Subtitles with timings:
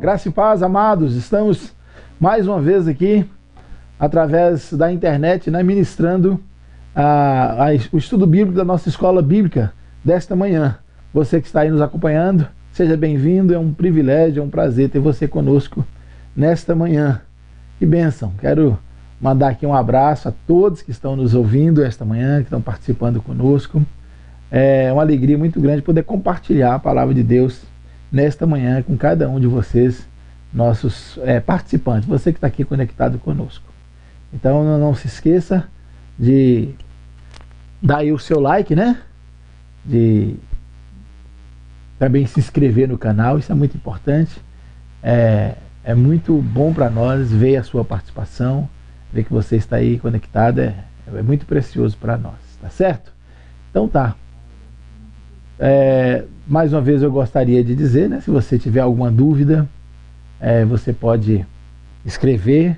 [0.00, 1.14] Graça e paz, amados.
[1.14, 1.74] Estamos
[2.18, 3.28] mais uma vez aqui
[3.98, 6.40] através da internet, né, ministrando
[6.96, 10.78] a, a, o estudo bíblico da nossa escola bíblica desta manhã.
[11.12, 13.52] Você que está aí nos acompanhando, seja bem-vindo.
[13.52, 15.84] É um privilégio, é um prazer ter você conosco
[16.34, 17.20] nesta manhã.
[17.78, 18.32] Que bênção!
[18.40, 18.78] Quero
[19.20, 23.20] mandar aqui um abraço a todos que estão nos ouvindo esta manhã, que estão participando
[23.20, 23.82] conosco.
[24.50, 27.68] É uma alegria muito grande poder compartilhar a palavra de Deus
[28.10, 30.08] nesta manhã com cada um de vocês,
[30.52, 33.64] nossos é, participantes, você que está aqui conectado conosco.
[34.32, 35.68] Então não, não, se esqueça
[36.18, 36.74] de
[37.82, 39.00] dar aí o seu like, né?
[39.84, 40.36] De
[41.98, 44.40] também se inscrever no canal, isso é muito importante.
[45.02, 45.54] É,
[45.84, 48.68] é muito bom para nós ver a sua participação,
[49.12, 50.74] ver que você está aí conectado, é,
[51.14, 53.12] é muito precioso para nós, tá certo?
[53.70, 54.14] Então tá.
[55.58, 59.68] É, mais uma vez eu gostaria de dizer, né, se você tiver alguma dúvida,
[60.40, 61.46] é, você pode
[62.04, 62.76] escrever.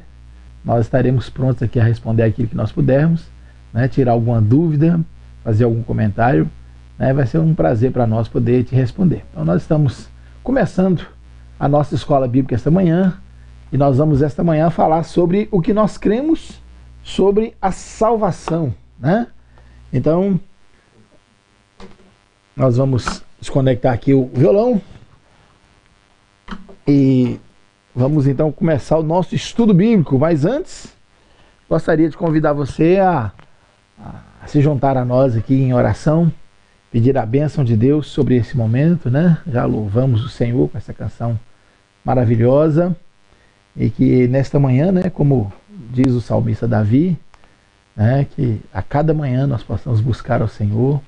[0.63, 3.25] Nós estaremos prontos aqui a responder aquilo que nós pudermos,
[3.73, 5.01] né, tirar alguma dúvida,
[5.43, 6.51] fazer algum comentário.
[6.99, 9.25] Né, vai ser um prazer para nós poder te responder.
[9.31, 10.11] Então nós estamos
[10.43, 11.07] começando
[11.59, 13.15] a nossa escola bíblica esta manhã
[13.73, 16.61] e nós vamos esta manhã falar sobre o que nós cremos
[17.03, 19.29] sobre a salvação, né?
[19.91, 20.39] Então,
[22.55, 24.81] nós vamos desconectar aqui o violão
[26.87, 27.41] e
[27.93, 30.17] vamos então começar o nosso estudo bíblico.
[30.17, 30.97] Mas antes,
[31.69, 33.33] gostaria de convidar você a,
[33.99, 36.33] a se juntar a nós aqui em oração,
[36.93, 39.39] pedir a bênção de Deus sobre esse momento, né?
[39.45, 41.37] Já louvamos o Senhor com essa canção
[42.05, 42.97] maravilhosa
[43.77, 45.53] e que nesta manhã, né, como
[45.91, 47.19] diz o salmista Davi,
[47.97, 51.03] né, que a cada manhã nós possamos buscar ao Senhor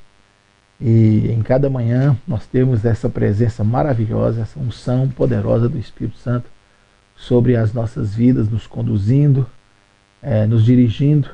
[0.86, 6.44] e em cada manhã nós temos essa presença maravilhosa, essa unção poderosa do Espírito Santo
[7.16, 9.46] sobre as nossas vidas, nos conduzindo,
[10.22, 11.30] é, nos dirigindo,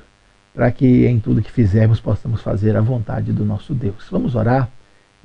[0.55, 4.07] para que em tudo que fizermos possamos fazer a vontade do nosso Deus.
[4.09, 4.71] Vamos orar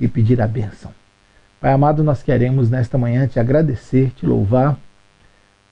[0.00, 0.90] e pedir a bênção.
[1.60, 4.76] Pai amado, nós queremos nesta manhã te agradecer, te louvar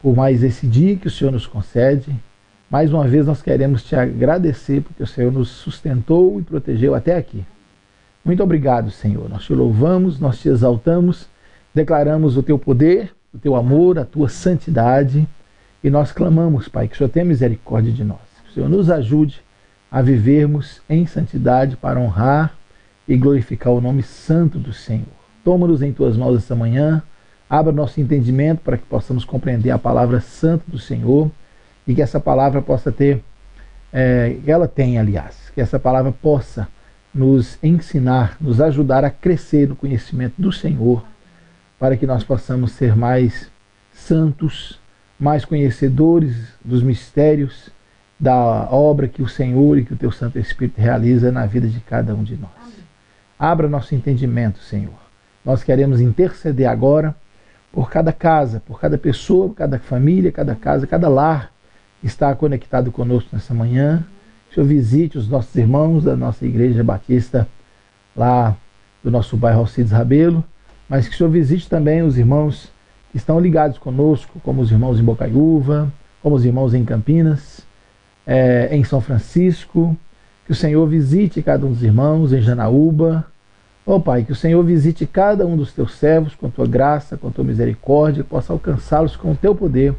[0.01, 2.15] por mais esse dia que o Senhor nos concede.
[2.71, 7.17] Mais uma vez nós queremos te agradecer porque o Senhor nos sustentou e protegeu até
[7.17, 7.45] aqui.
[8.25, 9.29] Muito obrigado, Senhor.
[9.29, 11.29] Nós te louvamos, nós te exaltamos,
[11.75, 15.29] declaramos o teu poder, o teu amor, a tua santidade
[15.83, 18.19] e nós clamamos, Pai, que o Senhor tenha misericórdia de nós.
[18.45, 19.43] Que o Senhor nos ajude
[19.91, 22.55] a vivermos em santidade para honrar
[23.07, 25.05] e glorificar o nome santo do Senhor.
[25.45, 27.03] Toma-nos em tuas mãos esta manhã,
[27.51, 31.31] abra nosso entendimento para que possamos compreender a palavra santa do Senhor
[31.87, 33.23] e que essa palavra possa ter,
[33.93, 36.67] é, ela tem, aliás, que essa palavra possa
[37.15, 41.05] nos ensinar, nos ajudar a crescer no conhecimento do Senhor,
[41.79, 43.51] para que nós possamos ser mais
[43.93, 44.81] santos,
[45.19, 47.71] mais conhecedores dos mistérios
[48.19, 51.81] da obra que o Senhor e que o teu Santo Espírito realiza na vida de
[51.81, 52.51] cada um de nós.
[53.39, 54.95] Abra nosso entendimento, Senhor.
[55.45, 57.15] Nós queremos interceder agora
[57.71, 61.53] por cada casa, por cada pessoa, cada família, cada casa, cada lar
[62.01, 64.05] que está conectado conosco nessa manhã
[64.55, 67.49] o Senhor visite os nossos irmãos da nossa igreja batista
[68.17, 68.57] lá
[69.03, 70.45] do nosso bairro Alcides Rabelo,
[70.89, 72.71] mas que o Senhor visite também os irmãos
[73.11, 75.93] que estão ligados conosco, como os irmãos em Bocaiúva,
[76.23, 77.67] como os irmãos em Campinas,
[78.25, 79.97] é, em São Francisco,
[80.47, 83.27] que o Senhor visite cada um dos irmãos em Janaúba.
[83.85, 87.17] Ó oh, Pai, que o Senhor visite cada um dos teus servos com tua graça,
[87.17, 89.97] com tua misericórdia, possa alcançá-los com o teu poder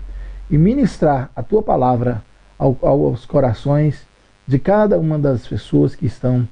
[0.50, 2.24] e ministrar a tua palavra
[2.58, 4.06] aos corações
[4.48, 6.48] de cada uma das pessoas que estão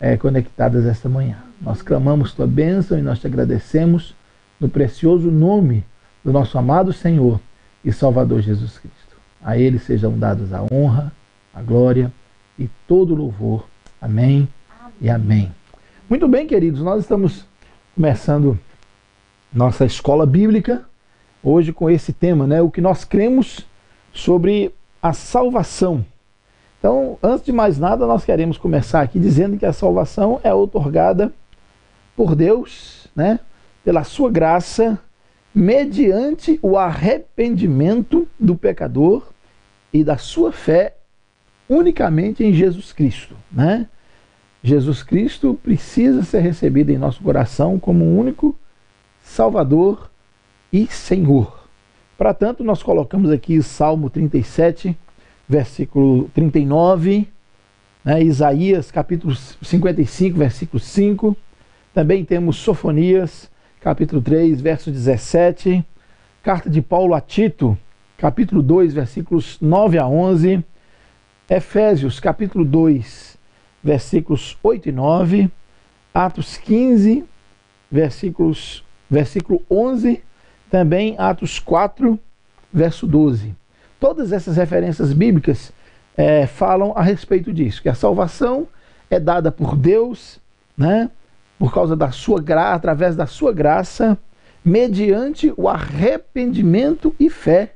[0.00, 1.38] é, conectadas esta manhã.
[1.60, 4.14] Nós clamamos tua bênção e nós te agradecemos
[4.60, 5.84] no precioso nome
[6.24, 7.40] do nosso amado Senhor
[7.84, 9.16] e Salvador Jesus Cristo.
[9.42, 11.12] A Ele sejam dados a honra,
[11.54, 12.12] a glória
[12.58, 13.66] e todo o louvor.
[14.00, 14.48] Amém,
[14.80, 15.52] amém e amém.
[16.08, 17.46] Muito bem, queridos, nós estamos
[17.94, 18.58] começando
[19.52, 20.84] nossa escola bíblica
[21.42, 22.60] hoje com esse tema, né?
[22.60, 23.66] O que nós cremos
[24.12, 26.04] sobre a salvação.
[26.78, 31.32] Então, antes de mais nada, nós queremos começar aqui dizendo que a salvação é otorgada
[32.16, 33.40] por Deus, né,
[33.84, 34.98] pela sua graça,
[35.54, 39.28] mediante o arrependimento do pecador
[39.92, 40.96] e da sua fé
[41.68, 43.88] unicamente em Jesus Cristo, né?
[44.62, 48.56] Jesus Cristo precisa ser recebido em nosso coração como um único
[49.22, 50.10] Salvador
[50.72, 51.68] e Senhor.
[52.16, 54.98] Para tanto, nós colocamos aqui Salmo 37,
[55.48, 57.26] versículo 39,
[58.04, 61.36] né, Isaías capítulo 55, versículo 5.
[61.94, 63.50] Também temos Sofonias,
[63.80, 65.84] capítulo 3, verso 17,
[66.42, 67.76] Carta de Paulo a Tito,
[68.16, 70.62] capítulo 2, versículos 9 a 11.
[71.50, 73.38] Efésios, capítulo 2,
[73.82, 75.50] versículos 8 e 9.
[76.12, 77.24] Atos 15,
[77.90, 80.22] versículos, versículo 11.
[80.70, 82.18] Também Atos 4,
[82.72, 83.54] verso 12.
[84.00, 85.72] Todas essas referências bíblicas
[86.16, 88.68] é, falam a respeito disso, que a salvação
[89.10, 90.40] é dada por Deus,
[90.76, 91.10] né,
[91.58, 94.18] por causa da sua graça, através da sua graça,
[94.64, 97.74] mediante o arrependimento e fé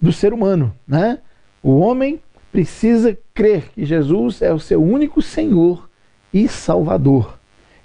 [0.00, 1.18] do ser humano, né?
[1.62, 2.20] O homem
[2.52, 5.88] precisa crer que Jesus é o seu único Senhor
[6.32, 7.38] e Salvador.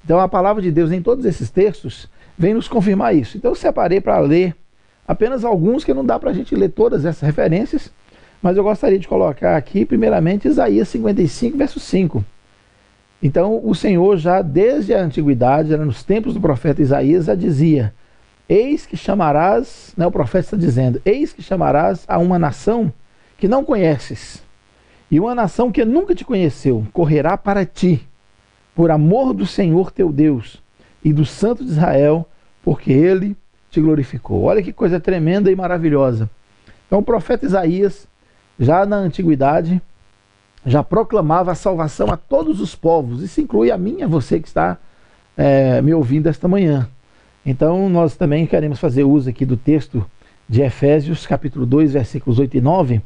[0.03, 3.37] Então a palavra de Deus em todos esses textos vem nos confirmar isso.
[3.37, 4.55] Então eu separei para ler
[5.09, 7.91] apenas alguns que não dá para a gente ler todas essas referências,
[8.43, 12.23] mas eu gostaria de colocar aqui, primeiramente, Isaías 55, verso 5.
[13.21, 17.91] Então, o Senhor já desde a antiguidade, nos tempos do profeta Isaías, já dizia:
[18.47, 22.93] Eis que chamarás, né, o profeta está dizendo: Eis que chamarás a uma nação
[23.35, 24.43] que não conheces,
[25.09, 28.07] e uma nação que nunca te conheceu, correrá para ti,
[28.75, 30.61] por amor do Senhor teu Deus
[31.03, 32.29] e do Santo de Israel,
[32.61, 33.35] porque ele
[33.69, 34.43] te glorificou.
[34.43, 36.29] Olha que coisa tremenda e maravilhosa.
[36.87, 38.07] Então, o profeta Isaías,
[38.59, 39.81] já na antiguidade,
[40.65, 43.21] já proclamava a salvação a todos os povos.
[43.21, 44.77] Isso inclui a mim e a você que está
[45.37, 46.89] é, me ouvindo esta manhã.
[47.45, 50.05] Então, nós também queremos fazer uso aqui do texto
[50.47, 53.01] de Efésios, capítulo 2, versículos 8 e 9,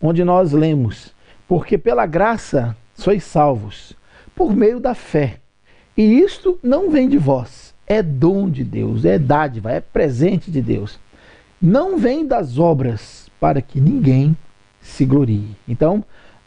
[0.00, 1.12] onde nós lemos:
[1.46, 3.94] Porque pela graça sois salvos,
[4.34, 5.38] por meio da fé.
[5.96, 10.60] E isto não vem de vós, é dom de Deus, é dádiva, é presente de
[10.60, 10.98] Deus.
[11.60, 14.36] Não vem das obras, para que ninguém
[14.80, 15.56] se glorie.
[15.68, 16.04] Então,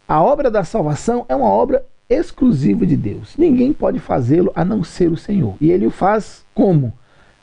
[0.07, 3.35] a obra da salvação é uma obra exclusiva de Deus.
[3.37, 5.55] Ninguém pode fazê-lo a não ser o Senhor.
[5.59, 6.93] E ele o faz como?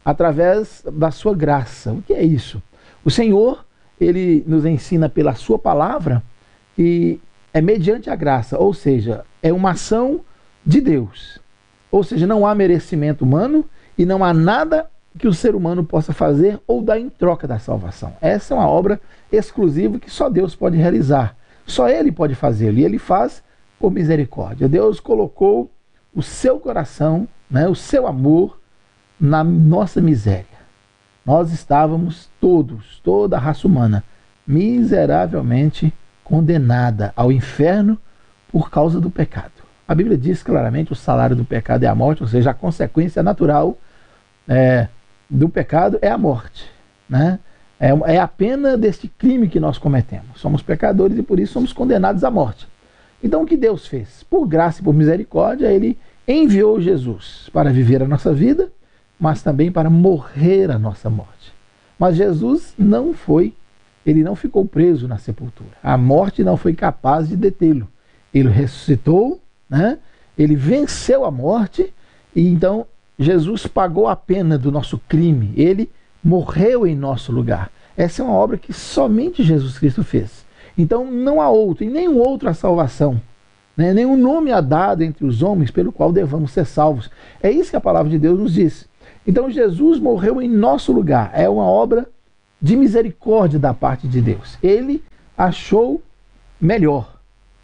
[0.04, 1.92] Através da sua graça.
[1.92, 2.62] O que é isso?
[3.04, 3.64] O Senhor,
[4.00, 6.22] ele nos ensina pela sua palavra
[6.76, 7.20] e
[7.52, 10.20] é mediante a graça, ou seja, é uma ação
[10.64, 11.38] de Deus.
[11.90, 13.64] Ou seja, não há merecimento humano
[13.96, 17.58] e não há nada que o ser humano possa fazer ou dar em troca da
[17.58, 18.12] salvação.
[18.20, 19.00] Essa é uma obra
[19.30, 21.36] exclusiva que só Deus pode realizar.
[21.66, 23.42] Só Ele pode fazê-lo e Ele faz
[23.78, 24.68] por misericórdia.
[24.68, 25.70] Deus colocou
[26.14, 28.58] o seu coração, né, o seu amor
[29.20, 30.46] na nossa miséria.
[31.24, 34.04] Nós estávamos todos, toda a raça humana,
[34.46, 35.92] miseravelmente
[36.22, 37.98] condenada ao inferno
[38.50, 39.53] por causa do pecado.
[39.86, 43.22] A Bíblia diz claramente o salário do pecado é a morte, ou seja, a consequência
[43.22, 43.76] natural
[44.48, 44.88] é,
[45.28, 46.70] do pecado é a morte.
[47.08, 47.38] Né?
[47.78, 50.40] É, é a pena deste crime que nós cometemos.
[50.40, 52.66] Somos pecadores e por isso somos condenados à morte.
[53.22, 54.22] Então o que Deus fez?
[54.24, 58.70] Por graça e por misericórdia, Ele enviou Jesus para viver a nossa vida,
[59.18, 61.52] mas também para morrer a nossa morte.
[61.98, 63.54] Mas Jesus não foi,
[64.04, 65.70] ele não ficou preso na sepultura.
[65.82, 67.88] A morte não foi capaz de detê-lo.
[68.32, 69.40] Ele ressuscitou,
[69.74, 69.98] né?
[70.38, 71.92] ele venceu a morte,
[72.34, 72.86] e então
[73.18, 75.52] Jesus pagou a pena do nosso crime.
[75.56, 75.90] Ele
[76.22, 77.70] morreu em nosso lugar.
[77.96, 80.44] Essa é uma obra que somente Jesus Cristo fez.
[80.76, 83.20] Então não há outro, e nenhum outro a salvação.
[83.76, 83.92] Né?
[83.92, 87.10] Nenhum nome há dado entre os homens pelo qual devamos ser salvos.
[87.42, 88.88] É isso que a palavra de Deus nos diz.
[89.26, 91.30] Então Jesus morreu em nosso lugar.
[91.34, 92.08] É uma obra
[92.60, 94.56] de misericórdia da parte de Deus.
[94.62, 95.02] Ele
[95.36, 96.00] achou
[96.60, 97.14] melhor.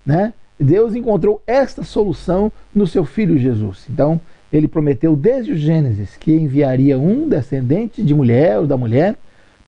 [0.04, 0.32] Né?
[0.64, 3.86] Deus encontrou esta solução no seu filho Jesus.
[3.88, 4.20] Então,
[4.52, 9.16] ele prometeu desde o Gênesis que enviaria um descendente de mulher ou da mulher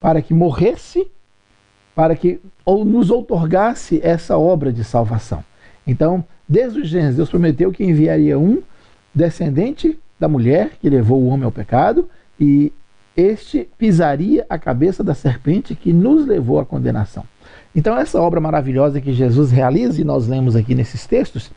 [0.01, 1.07] para que morresse,
[1.95, 5.45] para que ou nos outorgasse essa obra de salvação.
[5.87, 8.63] Então, desde o Gênesis, Deus prometeu que enviaria um
[9.15, 12.09] descendente da mulher que levou o homem ao pecado
[12.39, 12.73] e
[13.17, 17.25] este pisaria a cabeça da serpente que nos levou à condenação.
[17.75, 21.51] Então, essa obra maravilhosa que Jesus realiza, e nós lemos aqui nesses textos,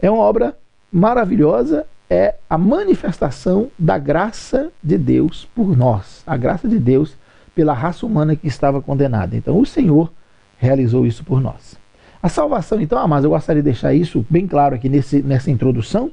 [0.00, 0.56] é uma obra
[0.92, 7.16] maravilhosa é a manifestação da graça de Deus por nós, a graça de Deus
[7.54, 9.36] pela raça humana que estava condenada.
[9.36, 10.12] Então, o Senhor
[10.58, 11.76] realizou isso por nós.
[12.22, 15.50] A salvação, então, ah, mas eu gostaria de deixar isso bem claro aqui nesse, nessa
[15.50, 16.10] introdução,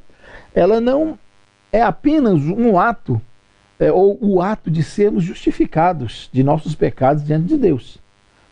[0.54, 1.18] ela não
[1.72, 3.22] é apenas um ato,
[3.80, 7.98] é, ou o ato de sermos justificados de nossos pecados diante de Deus,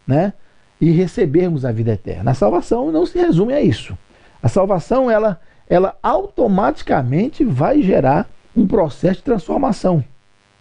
[0.07, 0.33] né?
[0.79, 2.31] E recebermos a vida eterna.
[2.31, 3.97] A salvação não se resume a isso.
[4.41, 10.03] A salvação, ela ela automaticamente vai gerar um processo de transformação,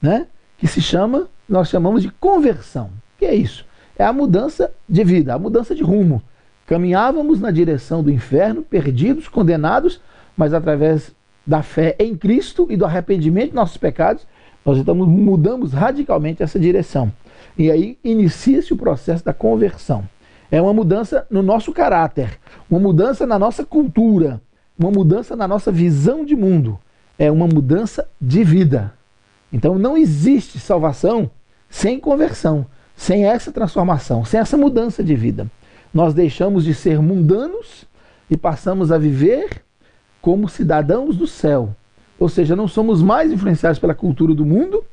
[0.03, 0.27] né?
[0.59, 2.87] Que se chama, nós chamamos de conversão.
[2.87, 3.65] O que é isso?
[3.99, 6.23] É a mudança de vida, a mudança de rumo.
[6.67, 10.01] Caminhávamos na direção do inferno, perdidos, condenados,
[10.37, 11.11] mas através
[11.47, 14.27] da fé em Cristo e do arrependimento de nossos pecados,
[14.69, 17.11] Nós estamos, mudamos radicalmente essa direção.
[17.57, 20.07] E aí inicia-se o processo da conversão.
[20.51, 22.39] É uma mudança no nosso caráter,
[22.71, 24.43] uma mudança na nossa cultura,
[24.79, 26.79] uma mudança na nossa visão de mundo.
[27.19, 28.93] É uma mudança de vida.
[29.51, 31.31] Então não existe salvação
[31.71, 35.51] sem conversão, sem essa transformação, sem essa mudança de vida.
[35.95, 37.87] Nós deixamos de ser mundanos
[38.29, 39.63] e passamos a viver
[40.21, 41.75] como cidadãos do céu.
[42.19, 44.85] Ou seja, não somos mais influenciados pela cultura do mundo,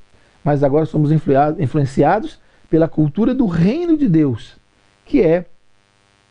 [0.44, 2.40] mas agora somos influenciados
[2.70, 4.58] pela cultura do reino de Deus,
[5.06, 5.46] que é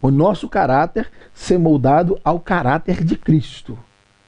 [0.01, 3.79] o nosso caráter ser moldado ao caráter de Cristo.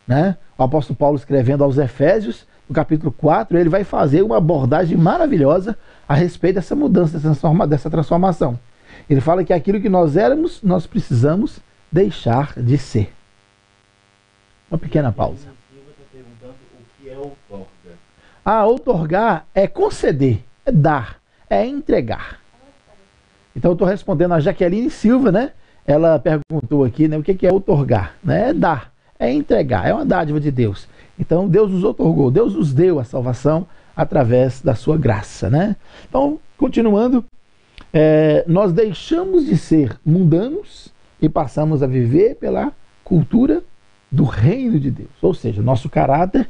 [0.07, 0.37] Né?
[0.57, 5.79] O apóstolo Paulo escrevendo aos Efésios, no capítulo 4, ele vai fazer uma abordagem maravilhosa
[6.09, 7.21] a respeito dessa mudança,
[7.69, 8.59] dessa transformação.
[9.09, 11.61] Ele fala que aquilo que nós éramos, nós precisamos
[11.93, 13.13] deixar de ser.
[14.69, 15.56] Uma pequena pausa.
[18.45, 22.41] Ah, outorgar é conceder, é dar, é entregar.
[23.55, 25.53] Então eu estou respondendo a Jaqueline Silva, né?
[25.87, 27.17] Ela perguntou aqui, né?
[27.17, 28.17] O que é outorgar?
[28.23, 28.51] Né?
[28.51, 30.87] É dar, é entregar, é uma dádiva de Deus.
[31.19, 33.67] Então Deus nos otorgou, Deus nos deu a salvação
[33.97, 35.75] através da sua graça, né?
[36.09, 37.25] Então, continuando,
[37.93, 43.63] é, nós deixamos de ser mundanos e passamos a viver pela cultura
[44.11, 45.11] do reino de Deus.
[45.23, 46.49] Ou seja, nosso caráter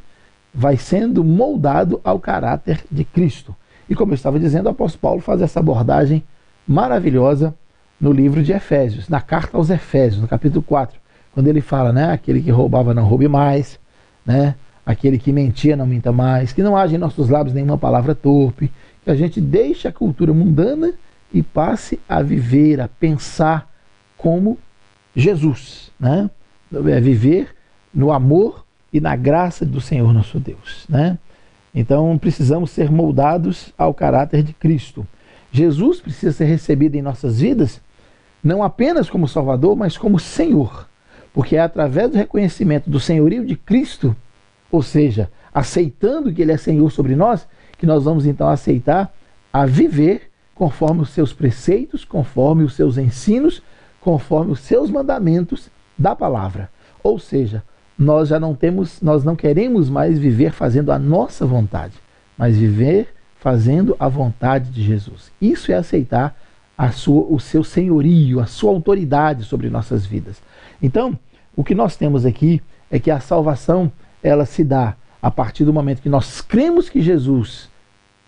[0.57, 3.55] vai sendo moldado ao caráter de Cristo.
[3.87, 6.23] E como eu estava dizendo, o apóstolo Paulo faz essa abordagem
[6.67, 7.53] maravilhosa
[8.01, 10.99] no livro de Efésios, na carta aos Efésios, no capítulo 4,
[11.31, 13.79] quando ele fala, né, aquele que roubava não roube mais,
[14.25, 18.15] né, aquele que mentia não minta mais, que não haja em nossos lábios nenhuma palavra
[18.15, 18.71] torpe,
[19.03, 20.91] que a gente deixe a cultura mundana
[21.31, 23.71] e passe a viver, a pensar
[24.17, 24.57] como
[25.15, 26.29] Jesus, né?
[26.73, 27.49] É viver
[27.93, 28.66] no amor
[28.97, 31.17] e na graça do Senhor nosso Deus, né?
[31.73, 35.05] Então precisamos ser moldados ao caráter de Cristo.
[35.51, 37.81] Jesus precisa ser recebido em nossas vidas
[38.43, 40.87] não apenas como Salvador, mas como Senhor,
[41.33, 44.15] porque é através do reconhecimento do senhorio de Cristo,
[44.71, 49.13] ou seja, aceitando que Ele é Senhor sobre nós, que nós vamos então aceitar
[49.51, 53.61] a viver conforme os seus preceitos, conforme os seus ensinos,
[54.01, 56.69] conforme os seus mandamentos da palavra.
[57.03, 57.63] Ou seja,
[57.97, 61.93] nós já não temos, nós não queremos mais viver fazendo a nossa vontade,
[62.37, 65.31] mas viver fazendo a vontade de Jesus.
[65.41, 66.35] Isso é aceitar
[66.91, 70.41] sua, o seu senhorio, a sua autoridade sobre nossas vidas.
[70.81, 71.17] Então,
[71.55, 72.61] o que nós temos aqui
[72.91, 77.01] é que a salvação ela se dá a partir do momento que nós cremos que
[77.01, 77.69] Jesus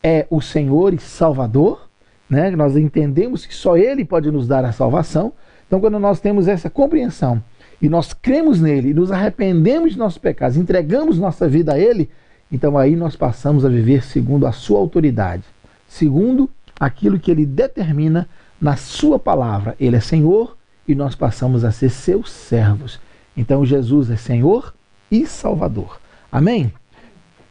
[0.01, 1.87] é o Senhor e Salvador,
[2.29, 2.49] né?
[2.51, 5.33] Nós entendemos que só Ele pode nos dar a salvação.
[5.67, 7.43] Então, quando nós temos essa compreensão
[7.81, 12.09] e nós cremos nele, e nos arrependemos de nossos pecados, entregamos nossa vida a Ele,
[12.51, 15.43] então aí nós passamos a viver segundo a Sua autoridade,
[15.87, 18.27] segundo aquilo que Ele determina
[18.59, 19.75] na Sua palavra.
[19.79, 20.57] Ele é Senhor
[20.87, 22.99] e nós passamos a ser seus servos.
[23.37, 24.73] Então Jesus é Senhor
[25.11, 25.99] e Salvador.
[26.31, 26.73] Amém?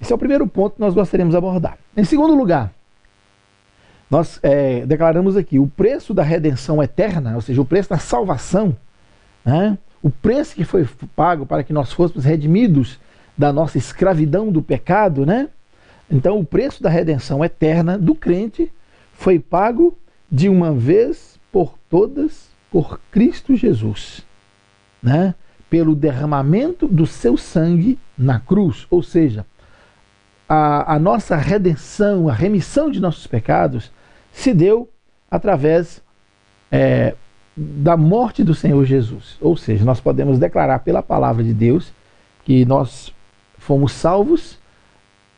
[0.01, 1.79] Esse é o primeiro ponto que nós gostaríamos de abordar.
[1.97, 2.73] Em segundo lugar,
[4.11, 8.77] nós é, declaramos aqui o preço da redenção eterna, ou seja, o preço da salvação,
[9.45, 9.77] né?
[10.03, 12.99] O preço que foi pago para que nós fôssemos redimidos
[13.37, 15.49] da nossa escravidão do pecado, né?
[16.11, 18.73] Então, o preço da redenção eterna do crente
[19.13, 19.97] foi pago
[20.31, 24.25] de uma vez por todas por Cristo Jesus,
[25.03, 25.35] né?
[25.69, 29.45] Pelo derramamento do seu sangue na cruz, ou seja,
[30.49, 33.93] a, a nossa redenção, a remissão de nossos pecados
[34.33, 34.89] se deu
[35.31, 36.03] através
[36.71, 37.15] é,
[37.59, 39.37] da morte do Senhor Jesus.
[39.41, 41.93] Ou seja, nós podemos declarar pela palavra de Deus
[42.45, 43.13] que nós
[43.59, 44.59] fomos salvos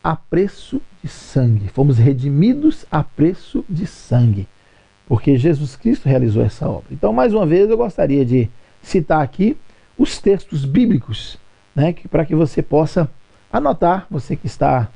[0.03, 4.47] a preço de sangue, fomos redimidos a preço de sangue,
[5.07, 6.87] porque Jesus Cristo realizou essa obra.
[6.91, 8.49] Então, mais uma vez, eu gostaria de
[8.81, 9.57] citar aqui
[9.97, 11.37] os textos bíblicos,
[11.75, 13.09] né, para que você possa
[13.51, 14.89] anotar, você que está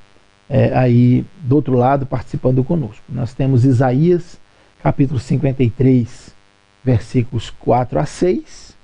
[0.50, 3.04] é, aí do outro lado participando conosco.
[3.10, 4.40] Nós temos Isaías,
[4.82, 6.25] capítulo 53,
[6.86, 8.78] versículos 4 a 6,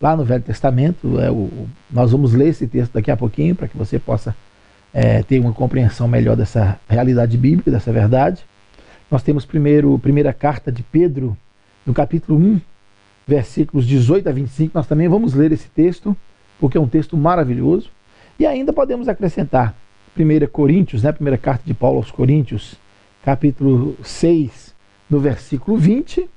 [0.00, 1.20] lá no Velho Testamento.
[1.20, 4.34] É o, nós vamos ler esse texto daqui a pouquinho para que você possa
[4.92, 8.42] é, ter uma compreensão melhor dessa realidade bíblica, dessa verdade.
[9.10, 11.36] Nós temos primeiro, primeira carta de Pedro,
[11.84, 12.60] no capítulo 1,
[13.26, 14.72] versículos 18 a 25.
[14.74, 16.16] Nós também vamos ler esse texto,
[16.58, 17.90] porque é um texto maravilhoso.
[18.38, 19.74] E ainda podemos acrescentar
[20.18, 22.76] 1 Coríntios, né, primeira carta de Paulo aos Coríntios,
[23.22, 24.74] capítulo 6,
[25.10, 26.28] no versículo 20.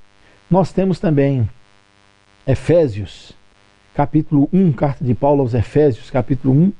[0.50, 1.46] Nós temos também
[2.46, 3.34] Efésios,
[3.94, 6.72] capítulo 1, carta de Paulo aos Efésios, capítulo 1,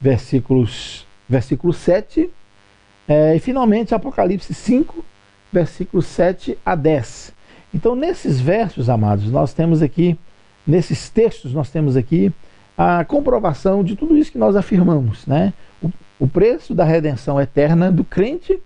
[0.00, 2.30] versículos, versículo 7.
[3.08, 5.04] É, e finalmente Apocalipse 5,
[5.52, 7.34] versículos 7 a 10.
[7.74, 10.16] Então, nesses versos, amados, nós temos aqui,
[10.64, 12.32] nesses textos, nós temos aqui
[12.76, 15.26] a comprovação de tudo isso que nós afirmamos.
[15.26, 15.52] Né?
[15.82, 18.62] O, o preço da redenção eterna do crente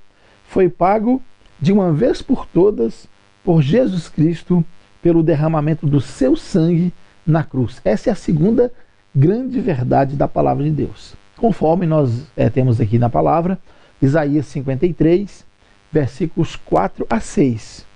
[0.49, 1.23] foi pago
[1.59, 3.11] de uma vez por todas
[3.45, 4.65] por Jesus Cristo
[5.03, 6.93] pelo derramamento do seu sangue
[7.27, 7.81] na cruz.
[7.85, 8.73] Essa é a segunda
[9.15, 11.15] grande verdade da palavra de Deus.
[11.37, 13.59] Conforme nós é, temos aqui na palavra,
[14.01, 15.45] Isaías 53,
[15.91, 17.87] versículos 4 a 6.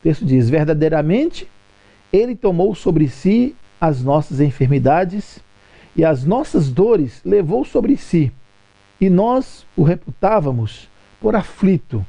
[0.00, 1.48] O texto diz: Verdadeiramente,
[2.12, 5.40] ele tomou sobre si as nossas enfermidades
[5.94, 8.30] e as nossas dores levou sobre si,
[9.00, 10.88] e nós o reputávamos
[11.20, 12.04] por aflito,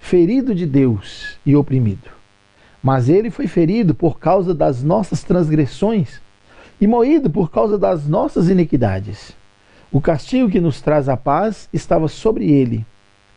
[0.00, 2.17] ferido de Deus e oprimido.
[2.82, 6.20] Mas ele foi ferido por causa das nossas transgressões
[6.80, 9.36] e moído por causa das nossas iniquidades.
[9.90, 12.84] O castigo que nos traz a paz estava sobre ele,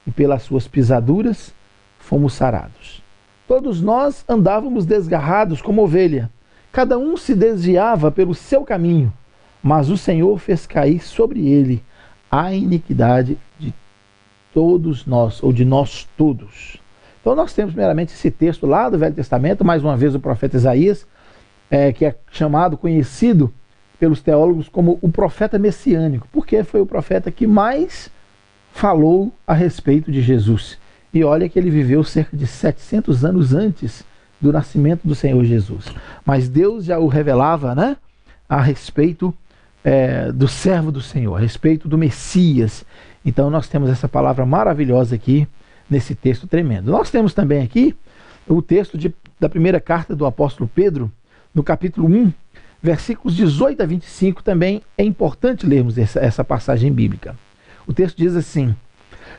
[0.06, 1.54] e pelas suas pisaduras
[1.98, 3.02] fomos sarados.
[3.48, 6.30] Todos nós andávamos desgarrados como ovelha,
[6.72, 9.14] cada um se desviava pelo seu caminho,
[9.62, 11.84] mas o Senhor fez cair sobre ele
[12.30, 13.74] a iniquidade de
[14.54, 16.81] todos nós, ou de nós todos.
[17.22, 20.58] Então nós temos primeiramente esse texto lá do Velho Testamento, mais uma vez o profeta
[20.58, 21.06] Isaías,
[21.70, 23.54] é, que é chamado, conhecido
[24.00, 28.10] pelos teólogos como o profeta messiânico, porque foi o profeta que mais
[28.74, 30.80] falou a respeito de Jesus.
[31.14, 34.04] E olha que ele viveu cerca de 700 anos antes
[34.40, 35.86] do nascimento do Senhor Jesus.
[36.26, 37.96] Mas Deus já o revelava né,
[38.50, 39.34] a respeito
[39.84, 42.84] é, do servo do Senhor, a respeito do Messias.
[43.24, 45.48] Então nós temos essa palavra maravilhosa aqui
[45.92, 46.90] nesse texto tremendo.
[46.90, 47.94] Nós temos também aqui
[48.48, 51.12] o texto de, da primeira carta do apóstolo Pedro,
[51.54, 52.32] no capítulo 1,
[52.82, 57.36] versículos 18 a 25, também é importante lermos essa, essa passagem bíblica.
[57.86, 58.74] O texto diz assim: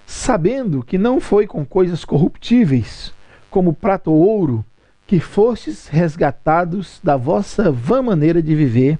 [0.06, 3.14] Sabendo que não foi com coisas corruptíveis,
[3.50, 4.64] como prata ou ouro,
[5.06, 8.98] que fostes resgatados da vossa vã maneira de viver,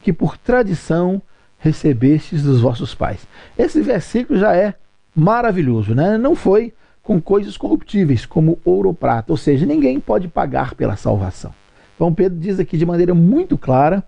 [0.00, 1.20] que por tradição
[1.58, 3.26] recebestes dos vossos pais.
[3.58, 4.74] Esse versículo já é
[5.14, 6.16] maravilhoso, né?
[6.16, 10.96] Não foi com coisas corruptíveis, como ouro ou prata, ou seja, ninguém pode pagar pela
[10.96, 11.52] salvação.
[11.96, 14.02] Então Pedro diz aqui de maneira muito clara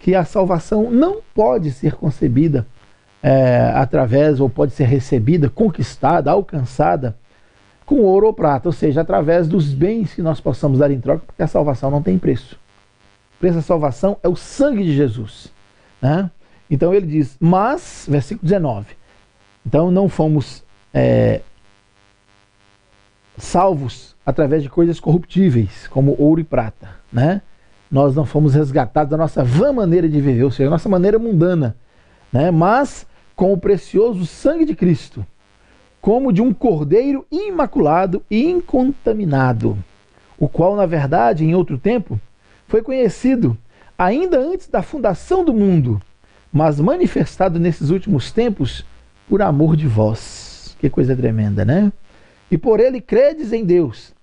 [0.00, 2.66] que a salvação não pode ser concebida
[3.22, 7.16] é, através, ou pode ser recebida, conquistada, alcançada
[7.84, 11.24] com ouro ou prata, ou seja, através dos bens que nós possamos dar em troca,
[11.26, 12.54] porque a salvação não tem preço.
[13.36, 15.52] O preço da salvação é o sangue de Jesus.
[16.00, 16.30] Né?
[16.70, 18.86] Então ele diz, mas, versículo 19,
[19.66, 21.40] então não fomos é,
[23.40, 27.42] salvos através de coisas corruptíveis, como ouro e prata, né?
[27.90, 31.18] Nós não fomos resgatados da nossa vã maneira de viver, ou seja, a nossa maneira
[31.18, 31.76] mundana,
[32.32, 32.50] né?
[32.50, 35.26] Mas com o precioso sangue de Cristo,
[36.00, 39.76] como de um cordeiro imaculado e incontaminado,
[40.38, 42.20] o qual, na verdade, em outro tempo,
[42.66, 43.56] foi conhecido
[43.98, 46.00] ainda antes da fundação do mundo,
[46.52, 48.84] mas manifestado nesses últimos tempos
[49.28, 50.76] por amor de vós.
[50.80, 51.92] Que coisa tremenda, né?
[52.50, 54.14] E por ele credes em Deus,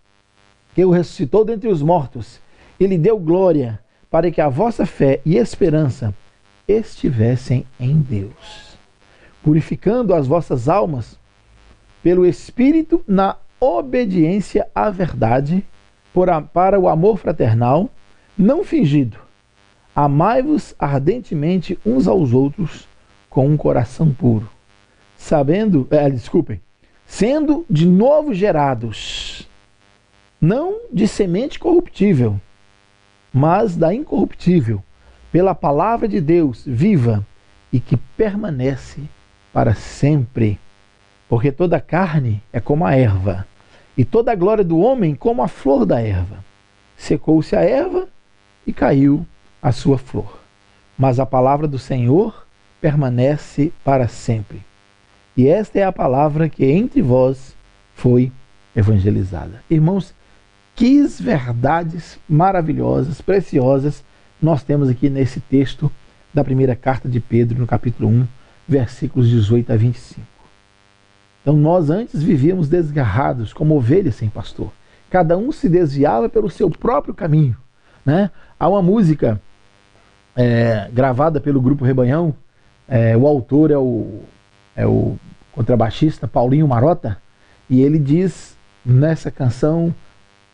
[0.75, 2.39] que o ressuscitou dentre os mortos,
[2.79, 6.13] e lhe deu glória, para que a vossa fé e esperança
[6.67, 8.77] estivessem em Deus,
[9.43, 11.17] purificando as vossas almas
[12.03, 15.65] pelo Espírito na obediência à verdade,
[16.53, 17.89] para o amor fraternal,
[18.37, 19.17] não fingido.
[19.95, 22.87] Amai-vos ardentemente uns aos outros
[23.29, 24.49] com um coração puro,
[25.15, 26.59] sabendo, é, desculpem,
[27.07, 29.47] sendo de novo gerados,
[30.39, 32.39] não de semente corruptível,
[33.33, 34.83] mas da incorruptível,
[35.31, 37.25] pela palavra de Deus viva
[37.71, 39.01] e que permanece
[39.51, 40.59] para sempre.
[41.27, 43.47] Porque toda carne é como a erva,
[43.97, 46.43] e toda a glória do homem como a flor da erva.
[46.95, 48.07] Secou-se a erva
[48.65, 49.25] e caiu
[49.61, 50.39] a sua flor.
[50.97, 52.45] Mas a palavra do Senhor
[52.79, 54.66] permanece para sempre.
[55.37, 57.55] E esta é a palavra que entre vós
[57.93, 58.31] foi
[58.75, 59.61] evangelizada.
[59.69, 60.15] Irmãos,
[60.75, 64.03] que verdades maravilhosas, preciosas
[64.41, 65.91] nós temos aqui nesse texto
[66.33, 68.27] da primeira carta de Pedro, no capítulo 1,
[68.67, 70.25] versículos 18 a 25.
[71.41, 74.71] Então nós antes vivíamos desgarrados, como ovelhas sem pastor.
[75.07, 77.55] Cada um se desviava pelo seu próprio caminho.
[78.03, 78.31] Né?
[78.59, 79.39] Há uma música
[80.35, 82.35] é, gravada pelo grupo Rebanhão,
[82.87, 84.21] é, o autor é o
[84.77, 85.17] é o
[85.51, 87.17] contrabaixista Paulinho Marota,
[87.67, 89.93] e ele diz nessa canção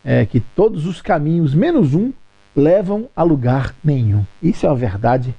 [0.02, 2.10] é, que todos os caminhos, menos um,
[2.56, 4.24] levam a lugar nenhum.
[4.42, 5.34] Isso é uma verdade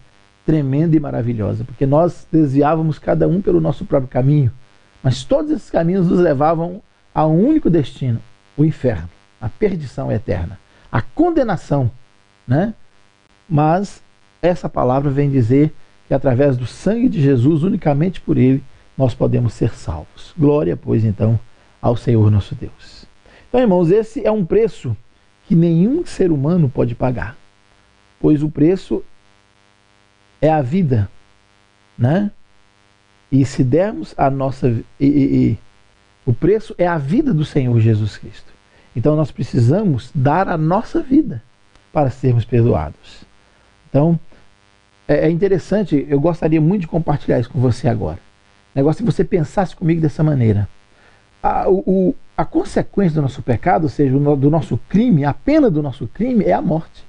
[0.45, 4.51] tremenda e maravilhosa, porque nós desviávamos cada um pelo nosso próprio caminho,
[5.01, 6.81] Mas todos esses caminhos nos levavam
[7.13, 8.19] a um único destino:
[8.55, 9.09] o inferno,
[9.41, 10.59] a perdição eterna,
[10.91, 11.89] a condenação.
[12.47, 12.73] Né?
[13.49, 14.01] Mas
[14.41, 15.73] essa palavra vem dizer
[16.07, 18.63] que através do sangue de Jesus, unicamente por ele,
[18.97, 20.33] nós podemos ser salvos.
[20.37, 21.39] Glória, pois, então,
[21.81, 23.05] ao Senhor nosso Deus.
[23.47, 24.95] Então, irmãos, esse é um preço
[25.47, 27.37] que nenhum ser humano pode pagar,
[28.19, 29.03] pois o preço
[30.41, 31.09] é a vida,
[31.97, 32.31] né?
[33.31, 34.67] E se dermos a nossa.
[34.99, 35.59] E, e, e,
[36.25, 38.53] o preço é a vida do Senhor Jesus Cristo.
[38.95, 41.43] Então nós precisamos dar a nossa vida
[41.91, 43.25] para sermos perdoados.
[43.89, 44.19] Então
[45.07, 48.19] é, é interessante, eu gostaria muito de compartilhar isso com você agora.
[48.75, 50.67] Negócio é você pensasse comigo dessa maneira.
[51.41, 55.81] A, o, a consequência do nosso pecado, ou seja, do nosso crime, a pena do
[55.81, 57.05] nosso crime é a morte.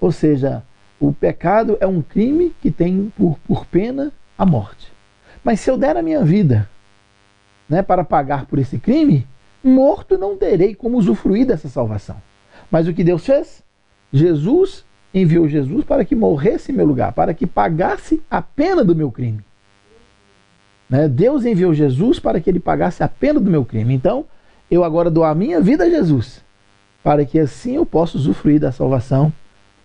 [0.00, 0.64] Ou seja,
[0.98, 4.92] o pecado é um crime que tem por, por pena a morte.
[5.44, 6.68] Mas se eu der a minha vida
[7.68, 9.26] né, para pagar por esse crime,
[9.62, 12.16] morto não terei como usufruir dessa salvação.
[12.70, 13.62] Mas o que Deus fez?
[14.12, 18.96] Jesus enviou Jesus para que morresse em meu lugar, para que pagasse a pena do
[18.96, 19.44] meu crime.
[20.88, 21.08] Né?
[21.08, 23.94] Deus enviou Jesus para que ele pagasse a pena do meu crime.
[23.94, 24.24] Então,
[24.70, 26.42] eu agora dou a minha vida a Jesus,
[27.02, 29.32] para que assim eu possa usufruir da salvação,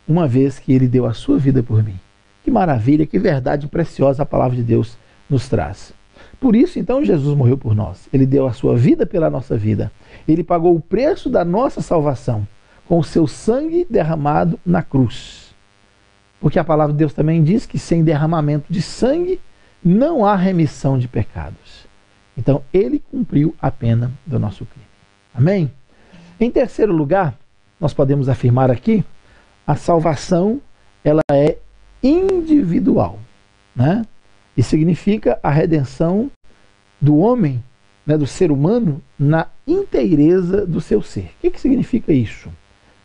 [0.08, 2.00] uma vez que ele deu a sua vida por mim.
[2.44, 4.98] Que maravilha, que verdade preciosa a palavra de Deus
[5.30, 5.94] nos traz.
[6.40, 8.08] Por isso, então, Jesus morreu por nós.
[8.14, 9.92] Ele deu a sua vida pela nossa vida.
[10.28, 12.48] Ele pagou o preço da nossa salvação
[12.88, 15.54] com o seu sangue derramado na cruz.
[16.40, 19.40] Porque a palavra de Deus também diz que sem derramamento de sangue
[19.84, 21.88] não há remissão de pecados.
[22.38, 24.88] Então, ele cumpriu a pena do nosso crime.
[25.34, 25.72] Amém?
[26.40, 27.38] Em terceiro lugar,
[27.80, 29.04] nós podemos afirmar aqui,
[29.66, 30.62] a salvação
[31.04, 31.58] ela é
[32.02, 33.20] individual,
[33.76, 34.06] né?
[34.56, 36.30] E significa a redenção
[37.00, 37.64] do homem,
[38.06, 41.32] né, do ser humano, na inteireza do seu ser.
[41.38, 42.50] O que, que significa isso?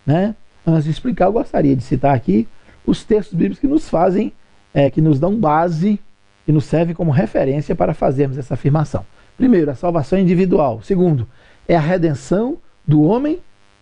[0.04, 0.34] Né?
[0.66, 2.48] Antes de explicar, eu gostaria de citar aqui
[2.86, 4.32] os textos bíblicos que nos fazem,
[4.72, 6.00] é, que nos dão base,
[6.44, 9.04] que nos servem como referência para fazermos essa afirmação.
[9.36, 10.82] Primeiro, a salvação individual.
[10.82, 11.26] Segundo,
[11.66, 13.40] é a redenção do homem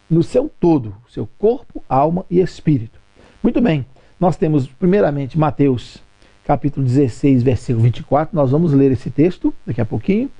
[0.09, 3.01] no seu todo, seu corpo, alma e espírito.
[3.43, 3.85] Muito bem,
[4.21, 6.03] nós temos primeiramente Mateus
[6.45, 8.35] capítulo 16, versículo 24.
[8.35, 10.31] Nós vamos ler esse texto daqui a pouquinho.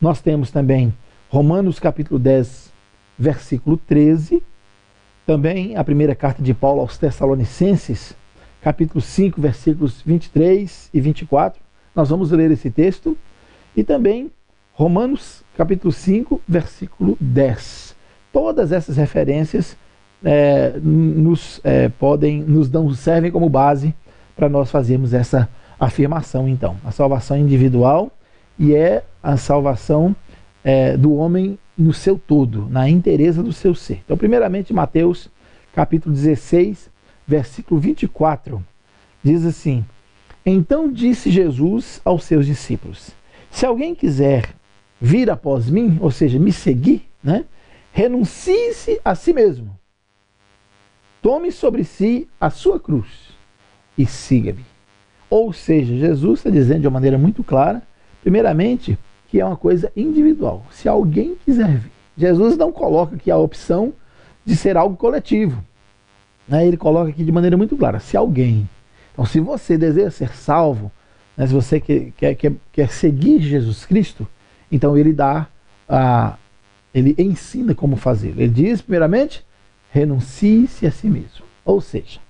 [0.00, 0.92] Nós temos também
[1.28, 2.72] Romanos capítulo 10,
[3.18, 4.42] versículo 13.
[5.26, 8.16] Também a primeira carta de Paulo aos Tessalonicenses,
[8.62, 11.67] capítulo 5, versículos 23 e 24.
[11.98, 13.18] Nós vamos ler esse texto.
[13.76, 14.30] E também
[14.72, 17.96] Romanos capítulo 5, versículo 10.
[18.32, 19.76] Todas essas referências
[20.24, 23.92] é, nos é, podem, nos dão, servem como base
[24.36, 26.76] para nós fazermos essa afirmação, então.
[26.84, 28.12] A salvação individual
[28.56, 30.14] e é a salvação
[30.62, 34.02] é, do homem no seu todo, na inteireza do seu ser.
[34.04, 35.28] Então, primeiramente, Mateus
[35.74, 36.90] capítulo 16,
[37.26, 38.64] versículo 24,
[39.24, 39.84] diz assim:
[40.44, 43.10] Então disse Jesus aos seus discípulos:
[43.50, 44.54] Se alguém quiser
[45.00, 47.44] vir após mim, ou seja, me seguir, né?
[47.92, 49.78] renuncie-se a si mesmo.
[51.20, 53.06] Tome sobre si a sua cruz
[53.96, 54.64] e siga-me.
[55.28, 57.82] Ou seja, Jesus está dizendo de uma maneira muito clara,
[58.22, 58.98] primeiramente,
[59.28, 60.64] que é uma coisa individual.
[60.70, 63.92] Se alguém quiser vir, Jesus não coloca aqui a opção
[64.44, 65.62] de ser algo coletivo.
[66.48, 66.66] Né?
[66.66, 68.68] Ele coloca aqui de maneira muito clara: se alguém.
[69.18, 70.92] Então, se você deseja ser salvo,
[71.36, 71.44] né?
[71.44, 74.28] se você quer, quer, quer, quer seguir Jesus Cristo,
[74.70, 75.48] então ele dá
[75.88, 76.36] a.
[76.94, 78.28] Ele ensina como fazer.
[78.28, 79.44] Ele diz, primeiramente,
[79.90, 81.44] renuncie-se a si mesmo.
[81.64, 82.20] Ou seja,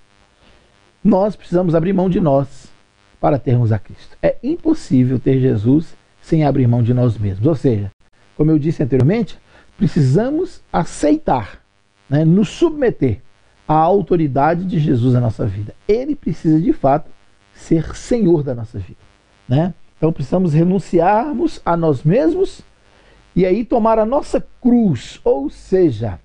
[1.04, 2.72] nós precisamos abrir mão de nós
[3.20, 4.16] para termos a Cristo.
[4.22, 7.46] É impossível ter Jesus sem abrir mão de nós mesmos.
[7.46, 7.90] Ou seja,
[8.34, 9.38] como eu disse anteriormente,
[9.76, 11.62] precisamos aceitar,
[12.08, 13.20] né, nos submeter
[13.68, 15.74] à autoridade de Jesus na nossa vida.
[15.86, 17.10] Ele precisa de fato
[17.54, 18.98] ser Senhor da nossa vida.
[19.46, 19.74] Né?
[19.96, 22.62] Então precisamos renunciarmos a nós mesmos
[23.36, 25.20] e aí tomar a nossa cruz.
[25.22, 26.18] Ou seja,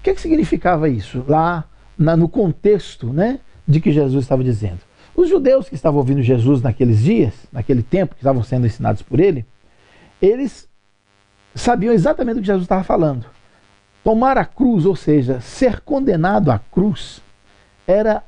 [0.00, 1.64] o que, que significava isso lá
[1.96, 4.80] na, no contexto né, de que Jesus estava dizendo.
[5.14, 9.20] Os judeus que estavam ouvindo Jesus naqueles dias, naquele tempo que estavam sendo ensinados por
[9.20, 9.44] ele,
[10.20, 10.68] eles
[11.54, 13.26] sabiam exatamente o que Jesus estava falando.
[14.02, 17.20] Tomar a cruz, ou seja, ser condenado à cruz,
[17.86, 18.22] era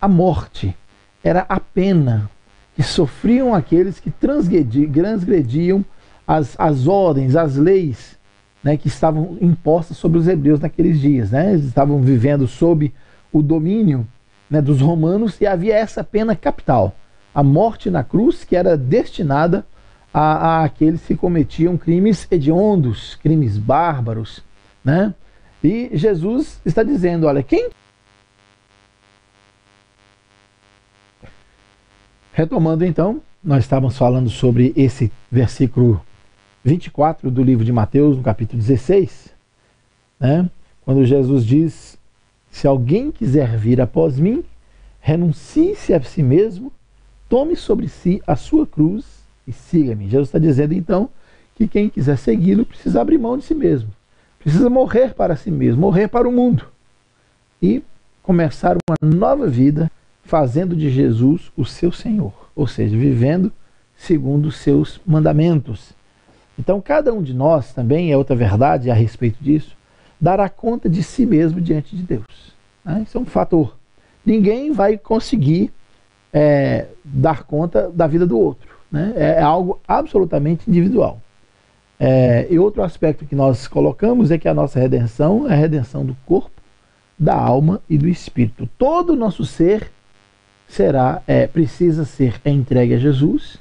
[0.00, 0.76] a morte,
[1.24, 2.30] era a pena
[2.74, 5.84] que sofriam aqueles que transgrediam
[6.26, 8.16] as, as ordens, as leis
[8.62, 11.30] né, que estavam impostas sobre os hebreus naqueles dias.
[11.30, 11.52] Né?
[11.52, 12.92] Eles estavam vivendo sob
[13.32, 14.06] o domínio
[14.50, 16.94] né, dos romanos e havia essa pena capital,
[17.34, 19.66] a morte na cruz, que era destinada
[20.12, 24.42] a, a aqueles que cometiam crimes hediondos, crimes bárbaros,
[24.86, 25.12] né?
[25.64, 27.70] E Jesus está dizendo, olha, quem
[32.32, 36.04] Retomando então, nós estávamos falando sobre esse versículo
[36.62, 39.34] 24 do livro de Mateus, no capítulo 16,
[40.20, 40.50] né?
[40.84, 41.98] quando Jesus diz:
[42.50, 44.44] Se alguém quiser vir após mim,
[45.00, 46.70] renuncie-se a si mesmo,
[47.26, 49.06] tome sobre si a sua cruz
[49.48, 50.06] e siga-me.
[50.06, 51.08] Jesus está dizendo então
[51.54, 53.88] que quem quiser segui-lo precisa abrir mão de si mesmo,
[54.46, 56.68] precisa morrer para si mesmo, morrer para o mundo
[57.60, 57.82] e
[58.22, 59.90] começar uma nova vida
[60.22, 63.50] fazendo de Jesus o seu Senhor, ou seja, vivendo
[63.96, 65.92] segundo os seus mandamentos.
[66.56, 69.76] Então, cada um de nós também, é outra verdade a respeito disso,
[70.20, 72.54] dará conta de si mesmo diante de Deus.
[72.84, 73.02] Né?
[73.04, 73.76] Isso é um fator.
[74.24, 75.72] Ninguém vai conseguir
[76.32, 78.68] é, dar conta da vida do outro.
[78.92, 79.12] Né?
[79.16, 81.20] É, é algo absolutamente individual.
[81.98, 86.04] É, e outro aspecto que nós colocamos é que a nossa redenção é a redenção
[86.04, 86.50] do corpo,
[87.18, 88.68] da alma e do espírito.
[88.78, 89.90] Todo o nosso ser
[90.68, 93.58] será é, precisa ser entregue a Jesus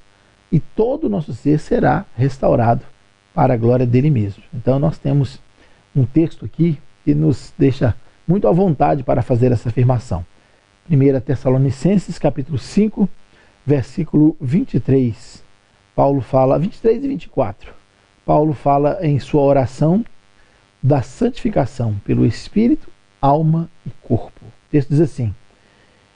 [0.51, 2.81] e todo o nosso ser será restaurado
[3.33, 4.43] para a glória dele mesmo.
[4.53, 5.39] Então nós temos
[5.95, 7.95] um texto aqui que nos deixa
[8.27, 10.25] muito à vontade para fazer essa afirmação.
[10.89, 13.09] 1 Tessalonicenses capítulo 5,
[13.65, 15.43] versículo 23.
[15.95, 17.74] Paulo fala, 23 e 24.
[18.25, 20.03] Paulo fala em sua oração
[20.81, 22.89] da santificação pelo espírito,
[23.21, 24.43] alma e corpo.
[24.45, 25.33] O texto diz assim: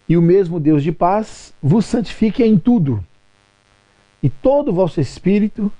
[0.10, 3.06] e o mesmo Deus de paz vos santifique em tudo,
[4.24, 5.72] e todo o vosso espírito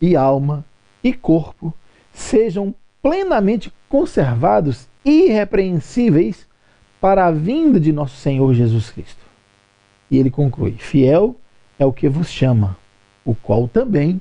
[0.00, 0.64] e alma
[1.04, 1.74] e corpo
[2.10, 6.46] sejam plenamente conservados irrepreensíveis
[6.98, 9.20] para a vinda de nosso Senhor Jesus Cristo.
[10.10, 11.36] E ele conclui: Fiel
[11.78, 12.78] é o que vos chama,
[13.26, 14.20] o qual também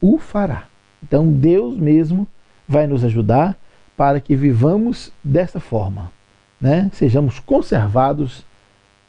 [0.00, 0.68] o fará.
[1.02, 2.26] Então Deus mesmo
[2.68, 3.56] vai nos ajudar
[3.96, 6.10] para que vivamos dessa forma,
[6.60, 6.90] né?
[6.92, 8.44] Sejamos conservados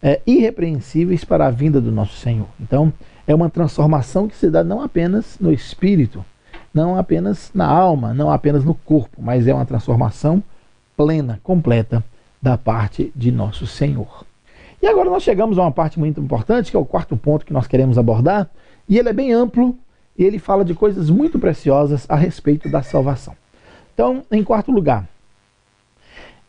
[0.01, 2.47] é, irrepreensíveis para a vinda do nosso Senhor.
[2.59, 2.91] Então,
[3.25, 6.25] é uma transformação que se dá não apenas no espírito,
[6.73, 10.43] não apenas na alma, não apenas no corpo, mas é uma transformação
[10.97, 12.03] plena, completa
[12.41, 14.25] da parte de nosso Senhor.
[14.81, 17.53] E agora nós chegamos a uma parte muito importante, que é o quarto ponto que
[17.53, 18.49] nós queremos abordar,
[18.89, 19.77] e ele é bem amplo
[20.17, 23.35] e ele fala de coisas muito preciosas a respeito da salvação.
[23.93, 25.07] Então, em quarto lugar,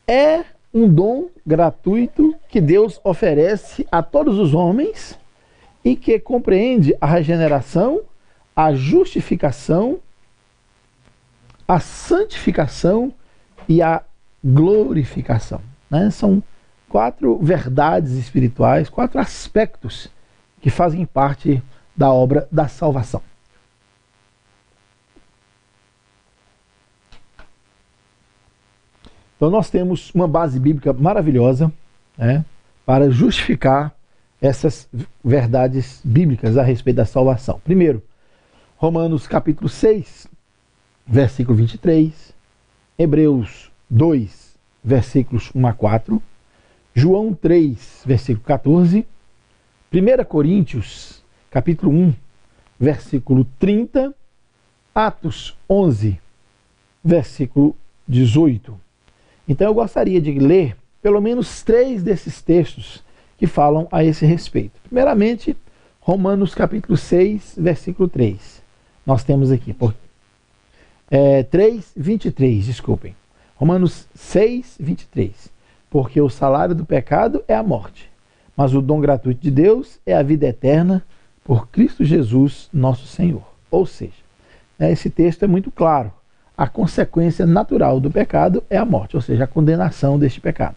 [0.06, 5.18] é um dom gratuito que Deus oferece a todos os homens
[5.84, 8.00] e que compreende a regeneração,
[8.56, 9.98] a justificação,
[11.66, 13.12] a santificação
[13.68, 14.02] e a
[14.42, 15.60] glorificação.
[15.90, 16.10] Né?
[16.10, 16.42] São
[16.88, 20.08] quatro verdades espirituais, quatro aspectos
[20.60, 21.62] que fazem parte
[21.96, 23.22] da obra da salvação.
[29.36, 31.72] Então nós temos uma base bíblica maravilhosa
[32.16, 32.44] né,
[32.86, 33.94] para justificar
[34.40, 34.88] essas
[35.24, 37.60] verdades bíblicas a respeito da salvação.
[37.64, 38.02] Primeiro,
[38.76, 40.28] Romanos capítulo 6,
[41.06, 42.34] versículo 23,
[42.98, 46.22] Hebreus 2, versículos 1 a 4,
[46.94, 49.06] João 3, versículo 14,
[49.92, 52.14] 1 Coríntios capítulo 1,
[52.78, 54.14] versículo 30,
[54.94, 56.20] Atos 11,
[57.02, 57.74] versículo
[58.06, 58.83] 18.
[59.48, 63.02] Então eu gostaria de ler pelo menos três desses textos
[63.36, 64.80] que falam a esse respeito.
[64.84, 65.56] Primeiramente,
[66.00, 68.62] Romanos capítulo 6, versículo 3.
[69.04, 69.94] Nós temos aqui, por,
[71.10, 73.14] é, 3, 23, desculpem.
[73.56, 75.52] Romanos 6, 23.
[75.90, 78.10] Porque o salário do pecado é a morte,
[78.56, 81.04] mas o dom gratuito de Deus é a vida eterna
[81.44, 83.44] por Cristo Jesus, nosso Senhor.
[83.70, 84.12] Ou seja,
[84.78, 86.10] é, esse texto é muito claro
[86.56, 90.76] a consequência natural do pecado é a morte, ou seja, a condenação deste pecado.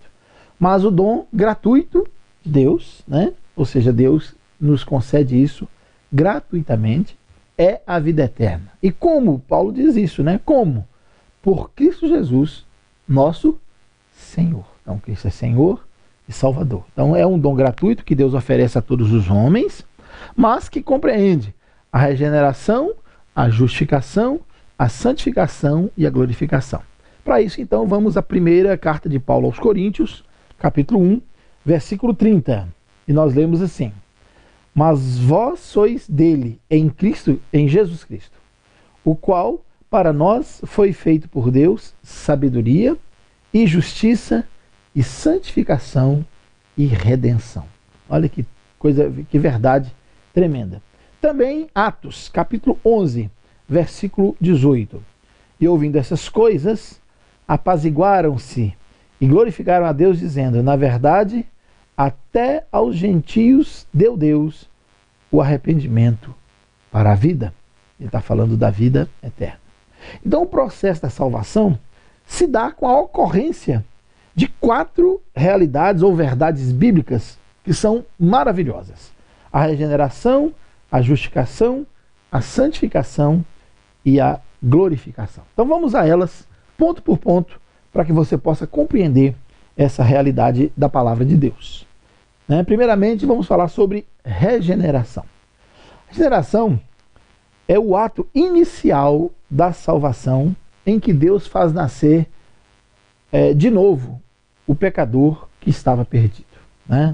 [0.60, 2.08] Mas o dom gratuito
[2.44, 3.34] de Deus, né?
[3.56, 5.68] ou seja, Deus nos concede isso
[6.12, 7.18] gratuitamente,
[7.58, 8.72] é a vida eterna.
[8.82, 9.40] E como?
[9.40, 10.40] Paulo diz isso, né?
[10.44, 10.88] Como?
[11.42, 12.66] Por Cristo Jesus,
[13.08, 13.58] nosso
[14.14, 14.66] Senhor.
[14.82, 15.86] Então, Cristo é Senhor
[16.28, 16.84] e Salvador.
[16.94, 19.86] Então, é um dom gratuito que Deus oferece a todos os homens,
[20.36, 21.54] mas que compreende
[21.92, 22.94] a regeneração,
[23.36, 24.40] a justificação
[24.78, 26.82] a santificação e a glorificação.
[27.24, 30.24] Para isso, então, vamos à primeira carta de Paulo aos Coríntios,
[30.58, 31.22] capítulo 1,
[31.66, 32.68] versículo 30.
[33.08, 33.92] E nós lemos assim:
[34.74, 38.38] Mas vós sois dele em Cristo, em Jesus Cristo,
[39.04, 42.96] o qual para nós foi feito por Deus sabedoria
[43.54, 44.48] e justiça
[44.96, 46.26] e santificação
[46.78, 47.66] e redenção.
[48.10, 48.46] Olha que
[48.78, 49.94] coisa, que verdade
[50.34, 50.82] tremenda.
[51.20, 53.30] Também Atos, capítulo 11,
[53.68, 55.04] versículo 18.
[55.60, 57.02] E ouvindo essas coisas,
[57.48, 58.74] apaziguaram-se
[59.20, 61.46] e glorificaram a Deus, dizendo: Na verdade,
[61.96, 64.70] até aos gentios deu Deus
[65.32, 66.34] o arrependimento
[66.92, 67.54] para a vida.
[68.00, 69.60] Ele está falando da vida eterna.
[70.26, 71.78] Então, o processo da salvação
[72.26, 73.84] se dá com a ocorrência
[74.36, 79.12] de quatro realidades ou verdades bíblicas que são maravilhosas:
[79.52, 80.54] a regeneração,
[80.92, 81.86] a justificação,
[82.32, 83.44] a santificação
[84.08, 85.44] e a glorificação.
[85.52, 87.60] Então vamos a elas, ponto por ponto,
[87.92, 89.36] para que você possa compreender
[89.76, 91.86] essa realidade da palavra de Deus.
[92.48, 92.64] Né?
[92.64, 95.26] Primeiramente, vamos falar sobre regeneração.
[96.08, 96.80] Regeneração
[97.68, 102.30] é o ato inicial da salvação em que Deus faz nascer
[103.30, 104.22] é, de novo
[104.66, 106.46] o pecador que estava perdido.
[106.88, 107.14] Né?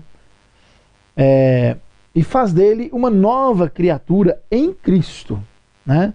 [1.17, 1.75] É,
[2.13, 5.43] e faz dele uma nova criatura em Cristo.
[5.83, 6.13] Né?